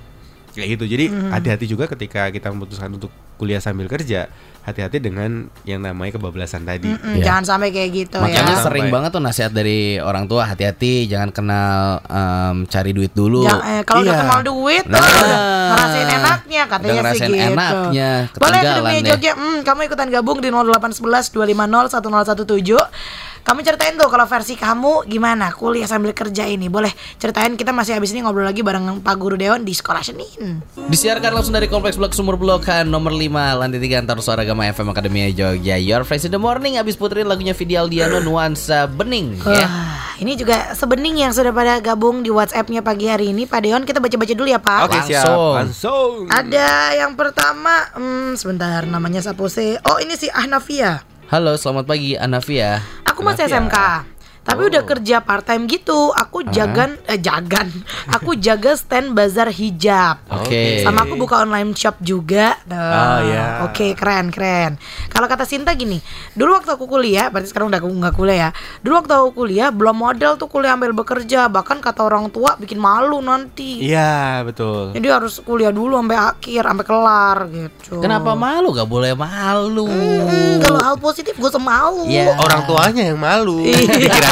Kayak 0.52 0.68
gitu. 0.70 0.84
Jadi 0.86 1.04
hati-hati 1.30 1.64
juga 1.64 1.84
ketika 1.86 2.28
kita 2.28 2.48
memutuskan 2.48 2.90
untuk 2.90 3.08
kuliah 3.34 3.58
sambil 3.58 3.88
kerja, 3.88 4.28
hati-hati 4.62 5.00
dengan 5.00 5.50
yang 5.62 5.80
namanya 5.80 6.14
kebablasan 6.14 6.62
tadi. 6.62 6.86
Mm, 6.86 7.18
Iya. 7.18 7.24
Jangan 7.24 7.44
sampai 7.48 7.68
kayak 7.68 7.90
gitu 7.90 8.16
Makanya 8.16 8.38
ya. 8.52 8.62
sering 8.62 8.84
Sampai. 8.84 8.94
banget 8.94 9.10
tuh 9.10 9.22
nasihat 9.22 9.50
dari 9.50 9.78
orang 9.98 10.24
tua 10.24 10.44
hati-hati 10.44 10.92
jangan 11.04 11.30
kenal 11.32 11.74
em, 12.04 12.56
cari 12.66 12.90
duit 12.92 13.10
dulu. 13.10 13.42
Ya, 13.42 13.58
eh, 13.72 13.82
kalau 13.82 14.00
udah 14.00 14.12
Iya. 14.12 14.22
kenal 14.22 14.40
duit, 14.42 14.84
Nah. 14.86 15.00
udah 15.00 15.40
ngerasain 15.68 16.08
enaknya 16.12 16.62
katanya 16.62 16.86
Udah 16.86 17.02
ngerasain 17.02 17.18
sih 17.18 17.34
gitu. 17.34 17.50
enaknya, 17.50 18.10
Boleh 18.32 18.60
Akademi. 18.62 18.98
Jogja, 19.02 19.32
hmm, 19.34 19.58
kamu 19.62 19.80
ikutan 19.82 20.08
gabung 20.08 20.38
di 20.38 20.48
0811 20.48 21.26
250 21.28 21.88
1017. 21.90 22.78
Kamu 23.42 23.58
ceritain 23.66 23.98
tuh 23.98 24.06
kalau 24.06 24.22
versi 24.22 24.54
kamu 24.54 25.10
gimana 25.10 25.50
kuliah 25.50 25.90
sambil 25.90 26.14
kerja 26.14 26.46
ini. 26.46 26.70
Boleh 26.70 26.94
ceritain 27.18 27.50
kita 27.58 27.74
masih 27.74 27.98
habis 27.98 28.14
ini 28.14 28.22
ngobrol 28.22 28.46
lagi 28.46 28.62
bareng 28.62 29.02
Pak 29.02 29.16
Guru 29.18 29.34
Dewan 29.34 29.66
di 29.66 29.74
Sekolah 29.74 29.98
Senin. 29.98 30.62
Disiarkan 30.78 31.34
langsung 31.34 31.50
dari 31.50 31.66
Kompleks 31.66 31.98
Blok 31.98 32.14
Sumur 32.14 32.38
Blokan 32.38 32.86
nomor 32.86 33.10
5 33.10 33.58
lantai 33.58 33.82
3 33.82 34.06
antar 34.06 34.16
suara 34.22 34.46
Gama 34.46 34.70
FM 34.70 34.94
Akademia 34.94 35.26
Jogja. 35.34 35.74
Your 35.74 36.06
Friends 36.06 36.22
in 36.22 36.30
the 36.30 36.38
Morning 36.38 36.78
abis 36.78 36.94
puterin 36.94 37.26
lagunya 37.26 37.50
Vidi 37.50 37.74
Aldiano 37.74 38.22
Nuansa 38.22 38.86
Bening 38.86 39.42
ya. 39.42 39.66
Wah, 39.66 40.14
ini 40.22 40.38
juga 40.38 40.78
sebening 40.78 41.26
yang 41.26 41.34
sudah 41.34 41.50
pada 41.50 41.82
gabung 41.82 42.22
di 42.22 42.30
WhatsApp-nya 42.30 42.86
pagi 42.86 43.10
hari 43.10 43.34
ini. 43.34 43.50
Pak 43.50 43.58
Deon 43.66 43.82
kita 43.82 43.98
baca-baca 43.98 44.34
dulu 44.38 44.46
ya 44.46 44.62
Pak. 44.62 44.86
Oke 44.86 45.02
siap, 45.02 45.26
Langsung. 45.26 45.54
langsung. 45.58 46.10
Ada 46.30 46.94
yang 46.94 47.18
pertama, 47.18 47.90
hmm, 47.98 48.38
sebentar 48.38 48.86
namanya 48.86 49.18
Sapo 49.18 49.50
se. 49.50 49.82
Oh 49.82 49.98
ini 49.98 50.14
si 50.14 50.30
Ahnafia. 50.30 51.02
Halo, 51.32 51.56
selamat 51.56 51.88
pagi 51.88 52.12
Anavia. 52.12 52.84
Aku 53.22 53.30
masih 53.30 53.46
Kenapa 53.46 53.54
ya? 53.54 54.02
SMK. 54.02 54.11
Tapi 54.42 54.62
udah 54.66 54.82
kerja 54.82 55.22
part 55.22 55.42
time 55.42 55.64
gitu. 55.64 56.10
Aku 56.10 56.42
jagan 56.44 56.98
eh 57.06 57.16
jagan. 57.16 57.70
Aku 58.18 58.34
jaga 58.34 58.74
stand 58.74 59.14
bazar 59.14 59.48
hijab. 59.48 60.18
Oke. 60.26 60.82
Sama 60.82 61.06
aku 61.06 61.14
buka 61.14 61.40
online 61.40 61.72
shop 61.72 62.02
juga. 62.02 62.58
Nah, 62.66 62.90
Oh, 62.92 63.18
ya. 63.22 63.44
Oke, 63.64 63.94
keren, 63.94 64.28
keren. 64.28 64.76
Kalau 65.08 65.26
kata 65.26 65.46
Sinta 65.46 65.70
gini, 65.72 66.02
dulu 66.34 66.58
waktu 66.58 66.74
aku 66.74 66.84
kuliah, 66.86 67.28
berarti 67.28 67.48
sekarang 67.48 67.70
udah 67.70 67.78
aku 67.78 67.88
nggak 67.88 68.14
kuliah 68.14 68.38
ya. 68.38 68.50
Dulu 68.82 68.94
waktu 68.98 69.12
aku 69.14 69.30
kuliah 69.36 69.68
belum 69.70 69.94
model 69.94 70.34
tuh 70.34 70.48
kuliah 70.48 70.74
ambil 70.74 70.90
bekerja, 70.92 71.46
bahkan 71.46 71.78
kata 71.78 72.02
orang 72.02 72.26
tua 72.28 72.58
bikin 72.58 72.76
malu 72.76 73.22
nanti. 73.22 73.78
Iya 73.78 74.42
betul. 74.42 74.90
Jadi 74.92 75.06
harus 75.06 75.38
kuliah 75.40 75.70
dulu 75.70 75.94
sampai 75.96 76.18
akhir, 76.18 76.62
sampai 76.66 76.86
kelar 76.86 77.38
gitu. 77.48 78.02
Kenapa 78.02 78.34
malu? 78.34 78.74
Gak 78.74 78.88
boleh 78.90 79.12
malu. 79.14 79.86
Hmm, 79.86 80.58
kalau 80.58 80.80
hal 80.82 80.96
positif 80.98 81.38
gue 81.38 81.50
semalu. 81.50 82.10
Iya. 82.10 82.34
Orang 82.34 82.66
tuanya 82.66 83.02
yang 83.06 83.20
malu. 83.20 83.62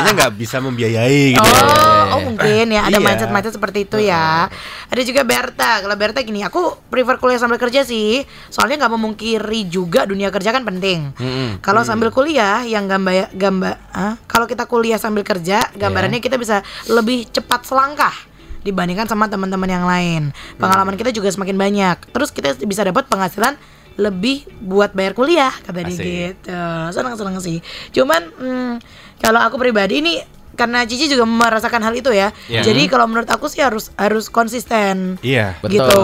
Iya. 0.01 0.07
Pikirannya 0.07 0.13
nggak 0.17 0.35
bisa 0.35 0.57
membiayai 0.59 1.23
gitu. 1.37 1.45
Oh, 1.45 2.05
oh 2.17 2.21
mungkin 2.25 2.65
ya 2.73 2.81
ada 2.89 2.97
Iya. 2.97 3.05
mindset-mindset 3.05 3.55
seperti 3.55 3.79
itu 3.85 3.99
ya. 4.01 4.49
Ada 4.89 5.03
juga 5.05 5.23
Berta. 5.23 5.85
Kalau 5.85 5.95
Berta 5.95 6.25
gini, 6.25 6.41
aku 6.41 6.81
prefer 6.89 7.21
kuliah 7.21 7.37
sambil 7.37 7.61
kerja 7.61 7.85
sih. 7.85 8.25
Soalnya 8.49 8.81
nggak 8.81 8.93
memungkiri 8.97 9.69
juga 9.69 10.09
dunia 10.09 10.33
kerja 10.33 10.51
kan 10.51 10.65
penting. 10.65 11.13
Kalau 11.61 11.85
sambil 11.85 12.09
kuliah 12.09 12.65
yang 12.65 12.89
gambar 12.89 13.37
gambar, 13.37 13.75
ah, 13.93 14.15
kalau 14.25 14.49
kita 14.49 14.65
kuliah 14.65 14.97
sambil 14.97 15.23
kerja, 15.23 15.61
gambarannya 15.77 16.19
kita 16.19 16.41
bisa 16.41 16.65
lebih 16.89 17.29
cepat 17.29 17.69
selangkah 17.69 18.13
dibandingkan 18.61 19.05
sama 19.05 19.25
teman-teman 19.25 19.69
yang 19.69 19.85
lain. 19.85 20.23
Pengalaman 20.57 20.97
kita 20.97 21.11
juga 21.11 21.29
semakin 21.29 21.57
banyak. 21.57 21.97
Terus 22.13 22.29
kita 22.29 22.57
bisa 22.61 22.85
dapat 22.85 23.09
penghasilan 23.09 23.57
lebih 23.97 24.49
buat 24.65 24.97
bayar 24.97 25.13
kuliah 25.13 25.53
kata 25.53 25.85
dia 25.85 25.97
gitu. 26.33 26.57
Senang-senang 26.89 27.37
sih. 27.41 27.61
Cuman 27.91 28.23
hmm, 28.33 28.73
kalau 29.21 29.41
aku 29.41 29.61
pribadi 29.61 30.01
ini 30.01 30.19
karena 30.57 30.85
Cici 30.85 31.09
juga 31.09 31.25
merasakan 31.25 31.81
hal 31.89 31.95
itu 31.97 32.13
ya. 32.13 32.35
Iya. 32.51 32.61
Jadi 32.67 32.85
kalau 32.91 33.09
menurut 33.09 33.29
aku 33.33 33.49
sih 33.49 33.65
harus 33.65 33.89
harus 33.97 34.29
konsisten. 34.29 35.17
Iya. 35.25 35.57
Betul. 35.65 35.79
Gitu. 35.81 36.01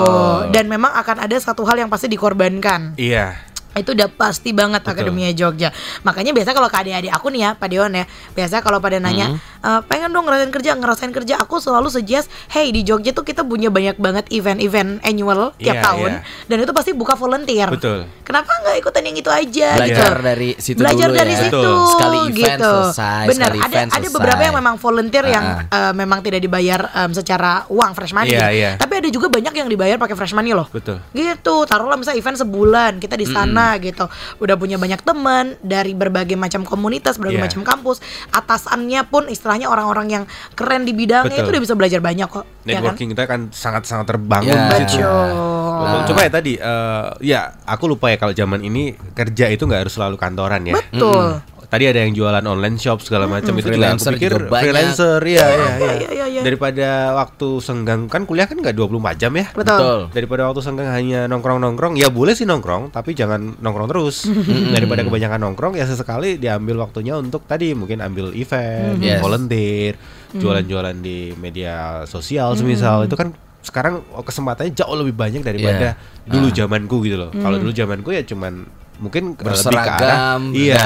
Dan 0.54 0.70
memang 0.70 0.96
akan 0.96 1.28
ada 1.28 1.36
satu 1.36 1.66
hal 1.68 1.76
yang 1.76 1.92
pasti 1.92 2.08
dikorbankan. 2.08 2.96
Iya. 2.96 3.36
Itu 3.76 3.92
udah 3.92 4.08
pasti 4.08 4.56
banget 4.56 4.80
Akademia 4.88 5.36
Jogja. 5.36 5.68
Makanya 6.00 6.32
biasa 6.32 6.56
kalau 6.56 6.72
ke 6.72 6.80
adik-adik 6.80 7.12
aku 7.12 7.28
nih 7.28 7.40
ya, 7.44 7.50
Pak 7.60 7.68
Dion 7.68 7.92
ya. 7.92 8.08
Biasa 8.32 8.64
kalau 8.64 8.80
pada 8.80 8.96
nanya, 8.96 9.36
Hmm. 9.36 9.55
"Eh, 9.58 9.80
pengen 9.84 10.10
dong 10.10 10.24
ngerasain 10.24 10.48
kerja, 10.48 10.70
ngerasain 10.72 11.10
kerja. 11.10 11.34
Aku 11.38 11.56
selalu 11.56 11.88
suggest, 11.88 12.26
hey 12.48 12.68
di 12.68 12.80
Jogja 12.80 13.10
tuh 13.10 13.22
kita 13.22 13.42
punya 13.42 13.68
banyak 13.68 13.96
banget 13.96 14.24
event-event 14.30 15.00
annual 15.00 15.56
tiap 15.56 15.76
Iya, 15.76 15.82
tahun. 15.82 16.10
iya. 16.12 16.46
Dan 16.46 16.56
itu 16.60 16.72
pasti 16.72 16.90
buka 16.90 17.14
volunteer. 17.14 17.68
Betul. 17.68 18.06
Kenapa 18.22 18.50
nggak 18.58 18.76
ikutan 18.78 19.02
yang 19.02 19.16
itu 19.16 19.30
aja? 19.30 19.68
Belajar 19.74 20.12
gitu? 20.12 20.22
dari 20.22 20.50
situ 20.56 20.78
Belajar 20.78 21.08
dulu 21.08 21.16
dari 21.16 21.32
ya. 21.32 21.40
situ. 21.40 21.58
Betul. 21.58 21.78
Sekali 21.88 22.18
event 22.26 22.36
gitu. 22.58 22.72
selesai, 22.84 23.24
Benar. 23.26 23.50
Ada 23.50 23.64
event 23.66 23.90
ada 23.90 24.08
beberapa 24.08 24.22
selesai. 24.34 24.46
yang 24.46 24.56
memang 24.56 24.74
volunteer 24.76 25.24
yang 25.26 25.44
Ah. 25.46 25.76
eh, 25.80 25.92
memang 25.92 26.18
tidak 26.20 26.40
dibayar 26.40 26.80
em, 26.92 27.10
secara 27.12 27.52
uang 27.68 27.92
fresh 27.92 28.12
money. 28.12 28.30
Iya, 28.30 28.46
gitu. 28.46 28.56
iya. 28.56 28.70
Tapi 28.76 28.92
ada 28.96 29.08
juga 29.08 29.26
banyak 29.28 29.54
yang 29.54 29.66
dibayar 29.66 29.96
pakai 29.96 30.14
fresh 30.14 30.32
money 30.32 30.52
loh. 30.52 30.66
Betul. 30.68 31.00
Gitu. 31.10 31.54
Taruhlah 31.64 31.96
misalnya 31.96 32.18
event 32.18 32.36
sebulan 32.36 32.92
kita 32.98 33.14
di 33.14 33.24
sana 33.24 33.44
mana 33.46 33.78
gitu. 33.78 34.04
Udah 34.36 34.54
punya 34.54 34.76
banyak 34.76 35.00
teman 35.00 35.54
dari 35.58 35.92
berbagai 35.92 36.34
macam 36.34 36.60
komunitas, 36.60 37.16
berbagai 37.16 37.38
Iya. 37.38 37.46
macam 37.46 37.62
kampus. 37.62 38.02
Atasannya 38.30 39.00
pun 39.04 39.30
istilahnya 39.46 39.70
orang-orang 39.70 40.06
yang 40.10 40.24
keren 40.58 40.82
di 40.82 40.90
bidangnya 40.90 41.30
Betul. 41.30 41.46
itu 41.46 41.50
udah 41.54 41.62
bisa 41.62 41.74
belajar 41.78 42.00
banyak 42.02 42.26
kok. 42.26 42.42
ya 42.42 42.50
kan? 42.74 42.82
Networking 42.82 43.08
kita 43.14 43.24
kan 43.30 43.40
sangat-sangat 43.54 44.06
terbangun 44.10 44.50
Ya. 44.50 44.74
di 44.74 44.84
situ. 44.90 45.06
Betul. 45.06 46.00
Cuma 46.10 46.20
ya 46.26 46.30
tadi, 46.34 46.52
eh, 46.58 47.06
ya 47.22 47.40
aku 47.62 47.84
lupa 47.86 48.10
ya 48.10 48.18
kalau 48.18 48.34
zaman 48.34 48.58
ini 48.58 48.90
kerja 49.14 49.46
itu 49.46 49.62
nggak 49.62 49.86
harus 49.86 49.94
selalu 49.94 50.18
kantoran 50.18 50.66
ya. 50.66 50.74
Betul. 50.74 51.38
Tadi 51.76 51.84
ada 51.86 52.00
yang 52.00 52.12
jualan 52.12 52.40
online 52.42 52.76
shop 52.76 53.04
segala 53.04 53.28
macam 53.28 53.52
itu 53.52 53.68
juga 53.68 53.92
aku 53.92 54.00
Freelancer 54.00 54.12
pikir 54.16 54.30
juga 54.32 54.48
banyak. 54.48 54.64
freelancer 54.64 55.20
iya 55.22 55.44
iya 55.44 55.52
iya. 55.52 55.76
iya, 55.76 56.08
iya, 56.08 56.26
iya. 56.26 56.40
Daripada 56.40 56.88
waktu 57.14 57.48
senggang 57.60 58.08
kan 58.08 58.24
kuliah 58.24 58.48
kan 58.48 58.56
nggak 58.56 58.72
24 58.72 59.20
jam 59.20 59.32
ya. 59.32 59.46
Betul. 59.52 59.76
Betul. 59.76 60.00
Daripada 60.10 60.42
waktu 60.48 60.60
senggang 60.60 60.88
hanya 60.88 61.20
nongkrong-nongkrong, 61.26 61.94
ya 61.94 62.08
boleh 62.08 62.32
sih 62.32 62.44
nongkrong, 62.44 62.88
tapi 62.90 63.12
jangan 63.12 63.60
nongkrong 63.60 63.86
terus. 63.86 64.24
Daripada 64.74 65.04
kebanyakan 65.04 65.38
nongkrong, 65.42 65.76
ya 65.76 65.84
sesekali 65.84 66.40
diambil 66.40 66.80
waktunya 66.80 67.12
untuk 67.14 67.44
tadi 67.44 67.76
mungkin 67.76 68.00
ambil 68.00 68.32
event, 68.32 68.96
Yes. 68.96 69.20
volunteer, 69.20 70.00
jualan-jualan 70.32 70.96
di 70.96 71.36
media 71.36 71.74
sosial, 72.04 72.56
semisal 72.56 73.04
itu 73.04 73.12
kan 73.12 73.36
sekarang 73.60 74.00
kesempatannya 74.16 74.72
jauh 74.72 74.94
lebih 74.94 75.12
banyak 75.12 75.42
daripada 75.42 75.98
Yeah. 75.98 76.30
dulu 76.30 76.48
Ah. 76.48 76.54
zamanku 76.56 76.96
gitu 77.02 77.16
loh. 77.18 77.30
Kalau 77.30 77.58
dulu 77.58 77.68
zamanku 77.70 78.10
ya 78.10 78.22
cuman 78.22 78.64
mungkin 78.98 79.32
lebih 79.32 79.36
ke 79.36 79.42
arah- 79.42 79.50
berseragam, 79.52 80.40
iya, 80.52 80.80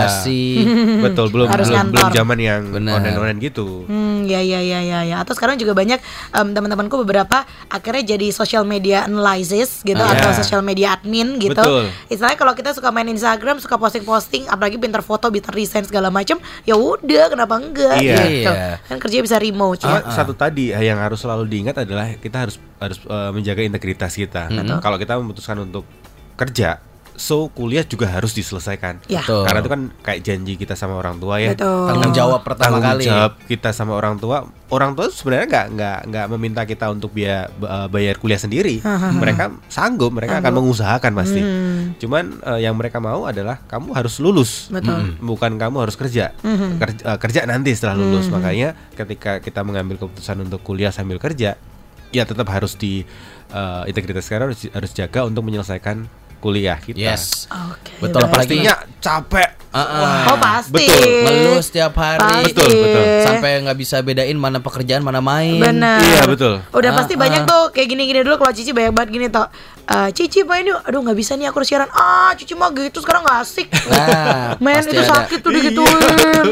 betul 1.04 1.26
belum 1.28 1.46
Harus 1.46 1.68
belum, 1.68 1.90
belum 1.90 2.10
zaman 2.10 2.38
yang 2.38 2.62
online-online 2.68 3.38
gitu. 3.40 3.86
Hmm, 3.86 4.24
ya 4.24 4.38
ya 4.38 4.58
ya 4.58 4.80
ya 4.80 5.00
ya. 5.04 5.16
Atau 5.18 5.32
sekarang 5.32 5.56
juga 5.56 5.72
banyak 5.72 6.02
em, 6.32 6.48
teman-temanku 6.50 7.00
beberapa 7.00 7.42
akhirnya 7.66 8.02
jadi 8.10 8.30
social 8.30 8.62
media 8.62 9.04
analysis 9.04 9.80
gitu 9.80 9.96
Ah. 9.96 10.10
atau 10.10 10.30
Ya. 10.30 10.36
social 10.36 10.60
media 10.60 10.94
admin 10.94 11.38
gitu. 11.38 11.54
Betul. 11.54 11.88
Istilahnya 12.06 12.36
kalau 12.36 12.52
kita 12.52 12.70
suka 12.70 12.90
main 12.90 13.06
Instagram, 13.06 13.58
suka 13.58 13.76
posting-posting, 13.76 14.46
apalagi 14.46 14.76
pinter 14.76 15.00
foto, 15.00 15.28
pinter 15.28 15.52
desain 15.52 15.82
segala 15.82 16.08
macam, 16.08 16.36
ya 16.62 16.74
udah 16.74 17.28
kenapa 17.28 17.54
enggak 17.56 17.94
Iya. 17.96 18.16
gitu. 18.20 18.50
Iya. 18.50 18.70
Kan 18.84 18.96
kerja 18.98 19.18
bisa 19.20 19.36
remote. 19.36 19.78
Cuma 19.78 20.00
Cuma 20.00 20.10
satu 20.10 20.32
tadi 20.32 20.70
eh, 20.70 20.82
yang 20.82 20.98
harus 20.98 21.18
selalu 21.18 21.46
diingat 21.46 21.78
adalah 21.78 22.10
kita 22.12 22.42
harus 22.42 22.58
harus 22.76 22.98
eh, 23.00 23.30
menjaga 23.30 23.62
integritas 23.62 24.12
kita. 24.12 24.50
Kalau 24.78 24.96
kita 24.96 25.14
memutuskan 25.14 25.56
untuk 25.58 25.86
kerja, 26.34 26.80
so 27.20 27.52
kuliah 27.52 27.84
juga 27.84 28.08
harus 28.08 28.32
diselesaikan. 28.32 29.04
Ya. 29.04 29.20
Betul. 29.20 29.44
Karena 29.44 29.58
itu 29.60 29.70
kan 29.70 29.82
kayak 30.00 30.20
janji 30.24 30.52
kita 30.56 30.72
sama 30.72 30.96
orang 30.96 31.20
tua 31.20 31.36
ya. 31.36 31.52
Betul. 31.52 31.84
Tanggung 31.92 32.14
jawab 32.16 32.40
pertama 32.40 32.80
Tanggung 32.80 32.84
kali. 32.96 33.04
jawab 33.04 33.32
kita 33.44 33.70
sama 33.76 33.92
orang 33.92 34.16
tua. 34.16 34.48
Orang 34.72 34.96
tua 34.96 35.12
sebenarnya 35.12 35.46
nggak 35.52 35.66
nggak 35.76 35.98
nggak 36.08 36.26
meminta 36.32 36.62
kita 36.64 36.88
untuk 36.88 37.12
biaya 37.12 37.52
bayar 37.92 38.16
kuliah 38.16 38.40
sendiri. 38.40 38.80
mereka 39.22 39.52
sanggup, 39.68 40.16
mereka 40.16 40.40
akan 40.40 40.52
mengusahakan 40.64 41.12
pasti. 41.12 41.40
Cuman 42.00 42.40
eh, 42.40 42.64
yang 42.64 42.72
mereka 42.80 42.96
mau 43.04 43.28
adalah 43.28 43.60
kamu 43.68 43.92
harus 43.92 44.16
lulus. 44.16 44.72
Betul. 44.72 45.20
Bukan 45.20 45.60
kamu 45.60 45.76
harus 45.84 46.00
kerja. 46.00 46.32
Kerja, 46.80 47.02
eh, 47.04 47.18
kerja 47.20 47.40
nanti 47.44 47.76
setelah 47.76 48.00
lulus. 48.00 48.32
Makanya 48.32 48.72
ketika 48.96 49.44
kita 49.44 49.60
mengambil 49.60 50.00
keputusan 50.00 50.40
untuk 50.40 50.64
kuliah 50.64 50.88
sambil 50.88 51.20
kerja, 51.20 51.60
ya 52.16 52.22
tetap 52.24 52.48
harus 52.48 52.80
di 52.80 53.04
eh, 53.52 53.82
integritas 53.92 54.24
kita 54.24 54.48
harus 54.48 54.64
harus 54.72 54.90
jaga 54.96 55.28
untuk 55.28 55.44
menyelesaikan 55.44 56.08
kuliah 56.40 56.76
kita. 56.76 56.96
Yes. 56.98 57.46
Oke. 57.46 58.00
Betul, 58.00 58.18
baik. 58.18 58.26
apalagi- 58.26 58.48
Pastinya 58.56 58.74
capek. 58.98 59.50
Ah, 59.70 60.26
Oh 60.26 60.34
pasti. 60.34 60.82
Betul, 60.82 61.22
Ngeluh 61.22 61.62
setiap 61.62 61.94
hari. 61.94 62.18
Pasti. 62.18 62.50
Betul, 62.50 62.70
betul. 62.74 63.04
Sampai 63.22 63.50
nggak 63.62 63.78
bisa 63.78 64.02
bedain 64.02 64.34
mana 64.34 64.58
pekerjaan 64.58 64.98
mana 64.98 65.22
main. 65.22 65.62
Benar. 65.62 66.02
Iya, 66.02 66.22
betul. 66.26 66.58
Udah 66.74 66.90
Ah, 66.90 66.96
pasti 66.98 67.14
banyak 67.14 67.46
tuh 67.46 67.70
kayak 67.70 67.86
gini-gini 67.86 68.20
dulu 68.20 68.34
kalau 68.36 68.50
Cici 68.50 68.74
banyak 68.74 68.90
banget 68.90 69.10
gini 69.12 69.26
toh. 69.28 69.46
Eh, 69.86 70.10
Cici 70.10 70.42
main 70.42 70.66
yuk. 70.66 70.82
Aduh 70.82 70.98
nggak 71.00 71.14
bisa 71.14 71.38
nih 71.38 71.46
aku 71.46 71.62
harus 71.62 71.70
siaran. 71.70 71.86
Ah, 71.88 72.34
Cici 72.34 72.58
mah 72.58 72.74
gitu 72.74 72.98
sekarang 72.98 73.22
nggak 73.22 73.38
asik. 73.38 73.70
Nah, 73.86 74.58
Men 74.58 74.82
itu 74.82 74.90
ada. 74.96 75.22
sakit 75.22 75.38
tuh 75.38 75.50
digituin. 75.52 76.02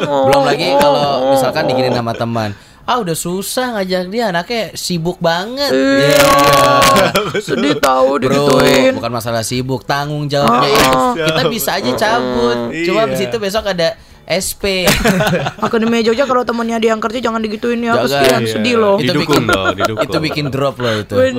Oh, 0.07 0.31
Belum 0.31 0.42
lagi 0.44 0.66
oh, 0.68 0.79
kalau 0.79 1.03
oh. 1.03 1.31
misalkan 1.35 1.66
digini 1.66 1.90
nama 1.90 2.14
teman. 2.14 2.55
Ah 2.88 2.96
udah 2.96 3.12
susah 3.12 3.77
ngajak 3.77 4.09
dia 4.09 4.33
anaknya 4.33 4.72
sibuk 4.72 5.20
banget. 5.20 5.68
Iya. 5.68 6.24
Iya. 6.24 7.37
sedih 7.44 7.77
tahu 7.77 8.16
Bro, 8.16 8.22
digituin. 8.24 8.96
bukan 8.96 9.12
masalah 9.12 9.44
sibuk, 9.44 9.85
tanggung 9.85 10.24
jawabnya 10.24 10.72
Oh. 10.88 11.12
itu 11.12 11.20
kita 11.20 11.42
bisa 11.53 11.70
aja 11.77 11.92
cabut. 11.92 12.72
Cuma 12.88 13.05
Iya. 13.05 13.11
di 13.12 13.16
situ 13.18 13.37
besok 13.37 13.68
ada 13.68 13.92
SP. 14.29 14.85
Akademi 15.64 16.01
Jogja 16.01 16.23
kalau 16.23 16.45
temennya 16.45 16.77
dia 16.77 16.93
yang 16.93 17.01
kerja 17.01 17.19
jangan 17.19 17.41
digituin 17.41 17.81
ya. 17.81 17.97
Jangan. 17.97 18.05
Kesian 18.05 18.37
Iya. 18.38 18.53
sedih 18.53 18.77
loh. 18.77 18.97
itu 18.97 19.09
Didukung 19.09 19.25
bikin 19.25 19.45
loh, 19.49 19.67
didukung. 19.73 20.05
itu 20.05 20.19
bikin 20.21 20.45
drop 20.49 20.77
loh 20.77 20.95
itu. 20.95 21.14
Eh, 21.17 21.33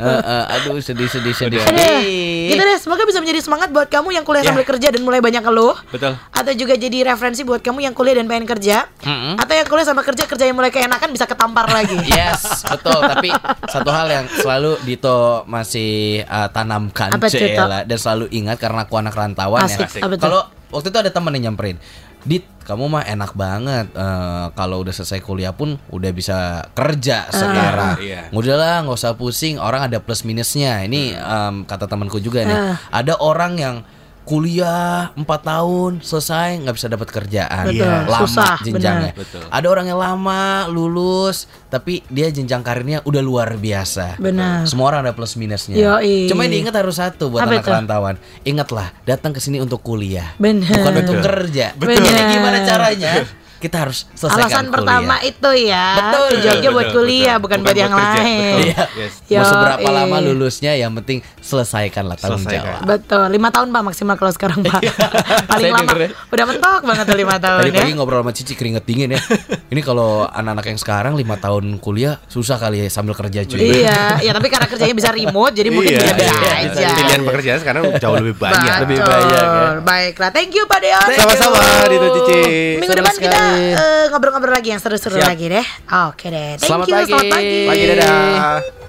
eh, 0.00 0.44
aduh 0.50 0.76
sedih 0.78 1.06
sedih 1.06 1.30
sedih. 1.30 1.60
Sedih. 1.60 2.00
gitu 2.48 2.62
deh. 2.62 2.78
Semoga 2.78 3.04
bisa 3.04 3.20
menjadi 3.20 3.40
semangat 3.40 3.68
buat 3.68 3.86
kamu 3.86 4.08
yang 4.10 4.24
kuliah 4.24 4.40
Ya. 4.40 4.48
sambil 4.48 4.64
kerja 4.64 4.88
dan 4.88 5.00
mulai 5.00 5.20
banyak 5.20 5.40
keluh. 5.40 5.76
Betul. 5.88 6.16
Atau 6.30 6.52
juga 6.54 6.74
jadi 6.74 7.04
referensi 7.06 7.42
buat 7.42 7.60
kamu 7.60 7.82
yang 7.82 7.92
kuliah 7.92 8.16
dan 8.16 8.26
pengen 8.26 8.48
kerja. 8.48 8.88
Atau 9.36 9.52
yang 9.52 9.68
kuliah 9.68 9.84
sama 9.84 10.00
kerja 10.00 10.24
kerja 10.24 10.44
yang 10.44 10.56
mulai 10.56 10.70
keenakan 10.70 11.08
bisa 11.10 11.24
ketampar 11.24 11.68
lagi. 11.68 11.92
Yes, 12.10 12.64
betul. 12.64 12.96
Tapi 12.98 13.28
satu 13.66 13.88
hal 13.88 14.08
yang 14.08 14.24
selalu 14.26 14.80
Dito 14.82 15.44
masih 15.44 16.24
uh, 16.24 16.48
tanamkan 16.48 17.10
Apa 17.10 17.28
Cela, 17.28 17.82
dan 17.82 17.96
selalu 17.96 18.26
ingat 18.30 18.56
karena 18.56 18.82
aku 18.82 18.94
anak 18.94 19.12
rantauan 19.12 19.62
Asik, 19.62 19.86
ya. 19.92 20.02
apa 20.02 20.14
tuh? 20.14 20.22
Kalau 20.22 20.40
waktu 20.70 20.88
itu 20.88 20.98
ada 20.98 21.10
temen 21.10 21.30
yang 21.34 21.52
nyamperin, 21.52 21.76
Dit, 22.20 22.44
kamu 22.68 22.86
mah 22.86 23.04
enak 23.04 23.32
banget. 23.32 23.86
eh, 23.92 24.46
kalau 24.52 24.84
udah 24.84 24.92
selesai 24.92 25.20
kuliah 25.24 25.56
pun 25.56 25.80
udah 25.88 26.10
bisa 26.12 26.68
kerja 26.76 27.26
sekarang. 27.32 27.96
Iya. 28.00 28.22
Udahlah, 28.30 28.84
nggak 28.84 28.96
usah 28.96 29.16
pusing. 29.16 29.56
Orang 29.56 29.88
ada 29.88 29.98
plus 29.98 30.22
minusnya. 30.22 30.84
Ini 30.84 31.16
em, 31.16 31.54
kata 31.64 31.88
temanku 31.88 32.20
juga 32.20 32.44
nih. 32.44 32.56
Ah. 32.56 32.76
Ada 32.92 33.16
orang 33.18 33.52
yang 33.56 33.76
kuliah 34.22 35.10
4 35.16 35.24
tahun 35.26 35.92
selesai 36.04 36.62
nggak 36.62 36.74
bisa 36.76 36.86
dapat 36.86 37.08
kerjaan 37.10 37.64
Betul, 37.66 37.88
lama 38.06 38.20
susah, 38.22 38.56
jenjangnya. 38.62 39.12
Betul. 39.16 39.42
ada 39.48 39.66
orang 39.66 39.86
yang 39.90 39.98
lama 39.98 40.70
lulus 40.70 41.50
tapi 41.66 42.02
dia 42.10 42.30
jenjang 42.30 42.62
karirnya 42.62 42.98
udah 43.06 43.22
luar 43.22 43.54
biasa. 43.54 44.18
Benar. 44.18 44.66
Semua 44.66 44.90
orang 44.90 45.06
ada 45.06 45.12
plus 45.14 45.38
minusnya. 45.38 45.78
Yoi. 45.78 46.26
Cuma 46.26 46.46
yang 46.46 46.58
diingat 46.58 46.74
harus 46.74 46.98
satu 46.98 47.30
buat 47.30 47.46
Apa 47.46 47.58
anak 47.58 47.62
itu? 47.62 47.70
rantauan. 47.70 48.16
Ingatlah, 48.42 48.90
datang 49.06 49.30
ke 49.30 49.38
sini 49.38 49.62
untuk 49.62 49.78
kuliah. 49.78 50.34
Benar. 50.38 50.66
Bukan 50.66 50.94
untuk 51.06 51.22
kerja. 51.22 51.70
Betul. 51.78 52.02
Jadi 52.02 52.22
gimana 52.34 52.58
caranya? 52.66 53.12
Kita 53.60 53.76
harus 53.78 54.08
selesaikan 54.10 54.40
Alasan 54.40 54.64
kuliah. 54.64 54.72
pertama 54.74 55.14
itu 55.20 55.50
ya. 55.60 55.86
Betul. 55.94 56.30
Jogja 56.40 56.68
buat 56.70 56.80
Betul, 56.82 56.96
kuliah 56.96 57.20
betul. 57.30 57.44
bukan, 57.44 57.58
Bukan 57.60 57.60
buat 57.62 57.76
yang 57.76 57.92
kerja, 57.92 58.08
lain. 58.16 58.24
betul. 58.24 58.64
Iya. 58.64 58.82
Yes. 58.96 59.12
Mau 59.30 59.44
seberapa 59.46 59.84
Yoi. 59.84 59.94
lama 59.94 60.16
lulusnya 60.22 60.72
yang 60.74 60.92
penting 60.94 61.18
selesaikanlah 61.40 62.16
tanggung 62.16 62.40
Selesaikan. 62.40 62.64
jawab. 62.72 62.88
Betul, 62.88 63.24
lima 63.28 63.48
tahun 63.50 63.68
pak 63.68 63.82
maksimal 63.84 64.14
kalau 64.14 64.32
sekarang 64.32 64.58
pak. 64.60 64.80
Paling 65.50 65.70
Saya 65.70 65.76
lama, 65.76 65.92
udah 66.26 66.44
mentok 66.46 66.80
banget 66.82 67.04
tuh 67.04 67.18
lima 67.18 67.36
tahun 67.36 67.60
Tadi 67.60 67.70
ya. 67.70 67.78
pagi 67.78 67.92
ngobrol 67.92 68.20
sama 68.20 68.32
Cici 68.32 68.54
keringet 68.54 68.84
dingin 68.84 69.08
ya. 69.12 69.20
Ini 69.72 69.80
kalau 69.80 70.10
anak-anak 70.24 70.64
yang 70.66 70.78
sekarang 70.78 71.12
lima 71.14 71.36
tahun 71.36 71.76
kuliah 71.78 72.16
susah 72.26 72.56
kali 72.56 72.80
ya 72.80 72.88
sambil 72.88 73.12
kerja 73.12 73.44
cuy. 73.44 73.60
Iya, 73.60 74.18
ya 74.20 74.32
tapi 74.32 74.48
karena 74.48 74.66
kerjanya 74.66 74.94
bisa 74.94 75.10
remote 75.10 75.52
jadi 75.52 75.68
mungkin 75.68 75.92
Iya, 75.92 76.00
bisa-bisa 76.08 76.32
iya, 76.32 76.52
aja. 76.64 76.88
Pilihan 76.96 77.20
pekerjaan 77.22 77.58
sekarang 77.58 77.82
jauh 77.94 78.16
lebih 78.16 78.34
banyak. 78.34 78.56
Betul. 78.56 78.82
Lebih 78.82 78.98
banyak, 78.98 79.44
ya. 79.44 79.68
Baiklah, 79.80 80.30
thank 80.30 80.50
you 80.50 80.64
Pak 80.64 80.80
Deon. 80.80 81.08
Sama-sama, 81.12 81.60
Dito 81.86 82.08
Cici. 82.16 82.40
Minggu 82.78 82.94
depan 82.94 83.14
kita 83.14 83.40
sekali. 83.50 83.66
eh, 83.74 84.04
ngobrol-ngobrol 84.10 84.54
lagi 84.54 84.68
yang 84.70 84.80
seru-seru 84.80 85.18
lagi 85.18 85.46
deh. 85.50 85.66
Oke 86.10 86.26
deh. 86.30 86.56
Thank 86.56 86.68
Selamat 86.70 86.86
you, 86.86 86.94
pagi. 86.94 87.10
selamat 87.10 87.26
pagi. 87.34 87.58
Pagi 87.66 87.84
dadah. 87.90 88.79